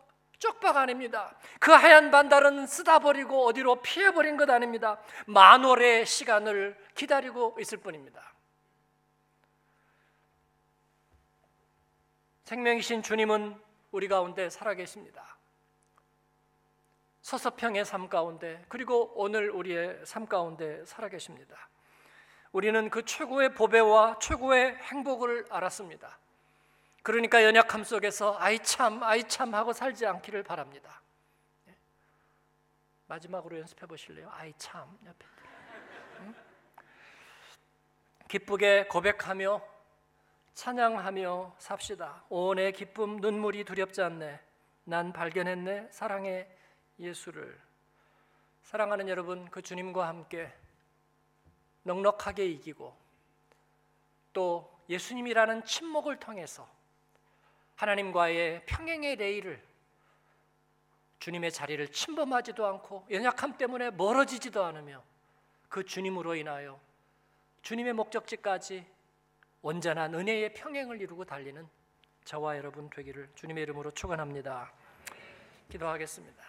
쪽박 0.44 0.76
아닙니다. 0.76 1.34
그 1.58 1.72
하얀 1.72 2.12
반달은 2.12 2.68
쓰다 2.68 3.00
버리고 3.00 3.46
어디로 3.46 3.82
피해 3.82 4.12
버린 4.12 4.36
것 4.36 4.50
아닙니다. 4.50 5.00
만월의 5.26 6.06
시간을 6.06 6.78
기다리고 6.96 7.56
있을 7.62 7.78
뿐입니다. 7.78 8.34
생명이신 12.44 13.04
주님은 13.04 13.58
우리 13.92 14.10
가운데 14.10 14.50
살아 14.50 14.74
계십니다. 14.74 15.38
서서평의 17.22 17.86
삶 17.86 18.10
가운데 18.10 18.66
그리고 18.68 19.14
오늘 19.16 19.50
우리의 19.50 20.02
삶 20.06 20.28
가운데 20.28 20.84
살아 20.86 21.08
계십니다. 21.08 21.70
우리는 22.52 22.90
그 22.90 23.06
최고의 23.06 23.54
보배와 23.54 24.20
최고의 24.20 24.76
행복을 24.76 25.46
알았습니다. 25.50 26.20
그러니까 27.04 27.44
연약함 27.44 27.84
속에서 27.84 28.38
아이 28.40 28.60
참 28.60 29.04
아이 29.04 29.28
참 29.28 29.54
하고 29.54 29.74
살지 29.74 30.06
않기를 30.06 30.44
바랍니다. 30.44 31.02
예? 31.68 31.76
마지막으로 33.08 33.60
연습해 33.60 33.86
보실래요? 33.86 34.30
아이 34.32 34.54
참 34.58 34.98
옆에 35.06 35.26
응? 36.22 36.36
기쁘게 38.30 38.86
고백하며 38.88 39.62
찬양하며 40.54 41.56
삽시다. 41.58 42.24
오 42.30 42.56
내 42.56 42.72
기쁨 42.72 43.18
눈물이 43.18 43.66
두렵지 43.66 44.02
않네. 44.02 44.40
난 44.86 45.12
발견했네 45.12 45.90
사랑의 45.92 46.50
예수를 47.00 47.60
사랑하는 48.64 49.10
여러분 49.10 49.50
그 49.50 49.62
주님과 49.62 50.08
함께 50.08 50.54
넉넉하게 51.84 52.46
이기고 52.46 52.96
또 54.32 54.72
예수님이라는 54.90 55.66
침묵을 55.66 56.18
통해서 56.20 56.68
하나님과의 57.84 58.66
평행의 58.66 59.18
레일을 59.18 59.62
주님의 61.20 61.52
자리를 61.52 61.86
침범하지도 61.90 62.66
않고 62.66 63.06
연약함 63.12 63.58
때문에 63.58 63.92
멀어지지도 63.92 64.64
않으며 64.64 65.04
그 65.68 65.84
주님으로 65.84 66.36
인하여 66.36 66.80
주님의 67.62 67.94
목적지까지 67.94 68.86
온전한 69.62 70.14
은혜의 70.14 70.54
평행을 70.54 71.02
이루고 71.02 71.26
달리는 71.26 71.68
저와 72.24 72.58
여러분 72.58 72.90
되기를 72.90 73.30
주님의 73.36 73.64
이름으로 73.64 73.92
축원합니다. 73.92 74.72
기도하겠습니다. 75.70 76.44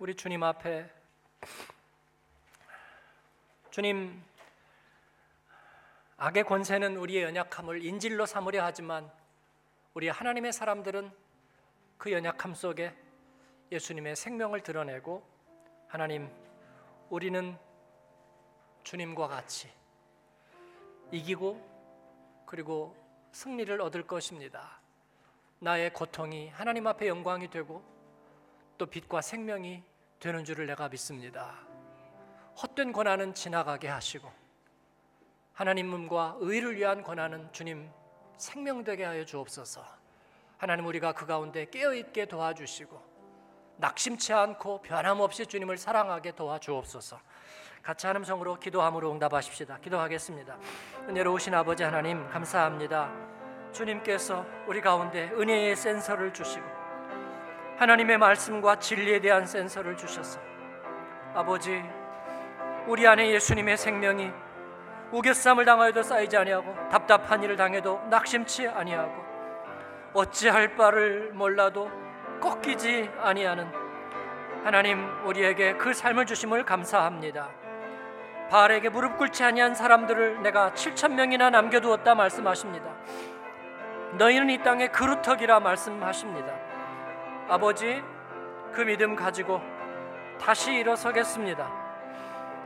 우리 0.00 0.14
주님 0.14 0.42
앞에 0.42 0.90
주님 3.70 4.24
악의 6.16 6.44
권세는 6.44 6.96
우리의 6.96 7.22
연약함을 7.24 7.84
인질로 7.84 8.26
삼으려 8.26 8.64
하지만 8.64 9.08
우리 9.98 10.06
하나님의 10.06 10.52
사람들은 10.52 11.10
그 11.96 12.12
연약함 12.12 12.54
속에 12.54 12.94
예수님의 13.72 14.14
생명을 14.14 14.62
드러내고 14.62 15.26
하나님 15.88 16.30
우리는 17.10 17.58
주님과 18.84 19.26
같이 19.26 19.68
이기고 21.10 22.46
그리고 22.46 22.94
승리를 23.32 23.80
얻을 23.80 24.06
것입니다. 24.06 24.80
나의 25.58 25.92
고통이 25.92 26.50
하나님 26.50 26.86
앞에 26.86 27.08
영광이 27.08 27.50
되고 27.50 27.82
또 28.78 28.86
빛과 28.86 29.20
생명이 29.20 29.82
되는 30.20 30.44
줄을 30.44 30.66
내가 30.66 30.88
믿습니다. 30.88 31.58
헛된 32.62 32.92
권한은 32.92 33.34
지나가게 33.34 33.88
하시고 33.88 34.30
하나님과 35.54 36.36
의를 36.38 36.76
위한 36.76 37.02
권한은 37.02 37.52
주님 37.52 37.90
생명되게 38.38 39.04
하여 39.04 39.24
주옵소서. 39.24 39.84
하나님 40.56 40.86
우리가 40.86 41.12
그 41.12 41.26
가운데 41.26 41.66
깨어 41.70 41.94
있게 41.94 42.24
도와주시고 42.26 43.00
낙심치 43.76 44.32
않고 44.32 44.82
변함없이 44.82 45.46
주님을 45.46 45.76
사랑하게 45.76 46.32
도와주옵소서. 46.32 47.20
같이 47.82 48.06
하는 48.06 48.24
성으로 48.24 48.58
기도함으로 48.58 49.12
응답하십시다. 49.12 49.78
기도하겠습니다. 49.78 50.56
은혜로우신 51.08 51.54
아버지 51.54 51.84
하나님 51.84 52.28
감사합니다. 52.28 53.12
주님께서 53.72 54.44
우리 54.66 54.80
가운데 54.80 55.30
은혜의 55.32 55.76
센서를 55.76 56.32
주시고 56.32 56.66
하나님의 57.78 58.18
말씀과 58.18 58.80
진리에 58.80 59.20
대한 59.20 59.46
센서를 59.46 59.96
주셔서 59.96 60.40
아버지 61.34 61.82
우리 62.88 63.06
안에 63.06 63.30
예수님의 63.32 63.76
생명이 63.76 64.32
우겨쌈을 65.12 65.64
당하여도 65.64 66.02
쌓이지 66.02 66.36
아니하고 66.36 66.74
답답한 66.90 67.42
일을 67.42 67.56
당해도 67.56 68.00
낙심치 68.10 68.68
아니하고 68.68 69.12
어찌할 70.12 70.76
바를 70.76 71.32
몰라도 71.32 71.90
꺾이지 72.40 73.10
아니하는 73.20 73.70
하나님 74.64 75.08
우리에게 75.24 75.74
그 75.74 75.94
삶을 75.94 76.26
주심을 76.26 76.64
감사합니다. 76.64 77.48
바알에게 78.50 78.88
무릎 78.88 79.18
꿇지 79.18 79.44
아니한 79.44 79.74
사람들을 79.74 80.42
내가 80.42 80.72
7천 80.72 81.14
명이나 81.14 81.50
남겨두었다 81.50 82.14
말씀하십니다. 82.14 82.86
너희는 84.14 84.50
이 84.50 84.62
땅의 84.62 84.92
그루터기라 84.92 85.60
말씀하십니다. 85.60 86.52
아버지 87.48 88.02
그 88.72 88.82
믿음 88.82 89.14
가지고 89.16 89.60
다시 90.40 90.72
일어서겠습니다. 90.72 91.87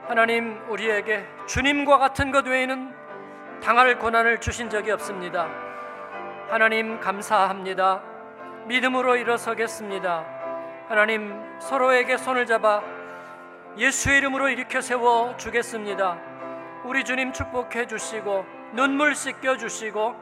하나님 0.07 0.61
우리에게 0.69 1.25
주님과 1.47 1.99
같은 1.99 2.33
것 2.33 2.47
외에는 2.47 2.93
당할 3.63 3.99
고난을 3.99 4.41
주신 4.41 4.69
적이 4.69 4.91
없습니다. 4.93 5.49
하나님 6.49 6.99
감사합니다. 6.99 8.03
믿음으로 8.67 9.17
일어서겠습니다. 9.17 10.25
하나님 10.89 11.33
서로에게 11.61 12.17
손을 12.17 12.47
잡아 12.47 12.83
예수의 13.79 14.19
이름으로 14.19 14.49
일으켜 14.49 14.81
세워 14.81 15.37
주겠습니다. 15.37 16.19
우리 16.85 17.05
주님 17.05 17.33
축복해 17.33 17.87
주시고 17.87 18.45
눈물 18.73 19.15
씻겨 19.15 19.57
주시고 19.57 20.17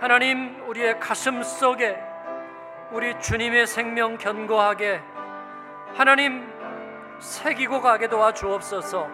하나님 0.00 0.62
우리의 0.68 1.00
가슴 1.00 1.42
속에 1.42 1.98
우리 2.92 3.18
주님의 3.18 3.66
생명 3.66 4.16
견고하게 4.16 5.00
하나님 5.94 6.46
새기고 7.22 7.80
가게 7.80 8.08
도와 8.08 8.32
주옵소서. 8.34 9.08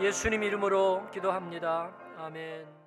예수님 0.00 0.42
이름으로 0.42 1.10
기도합니다. 1.12 1.90
아멘. 2.18 2.77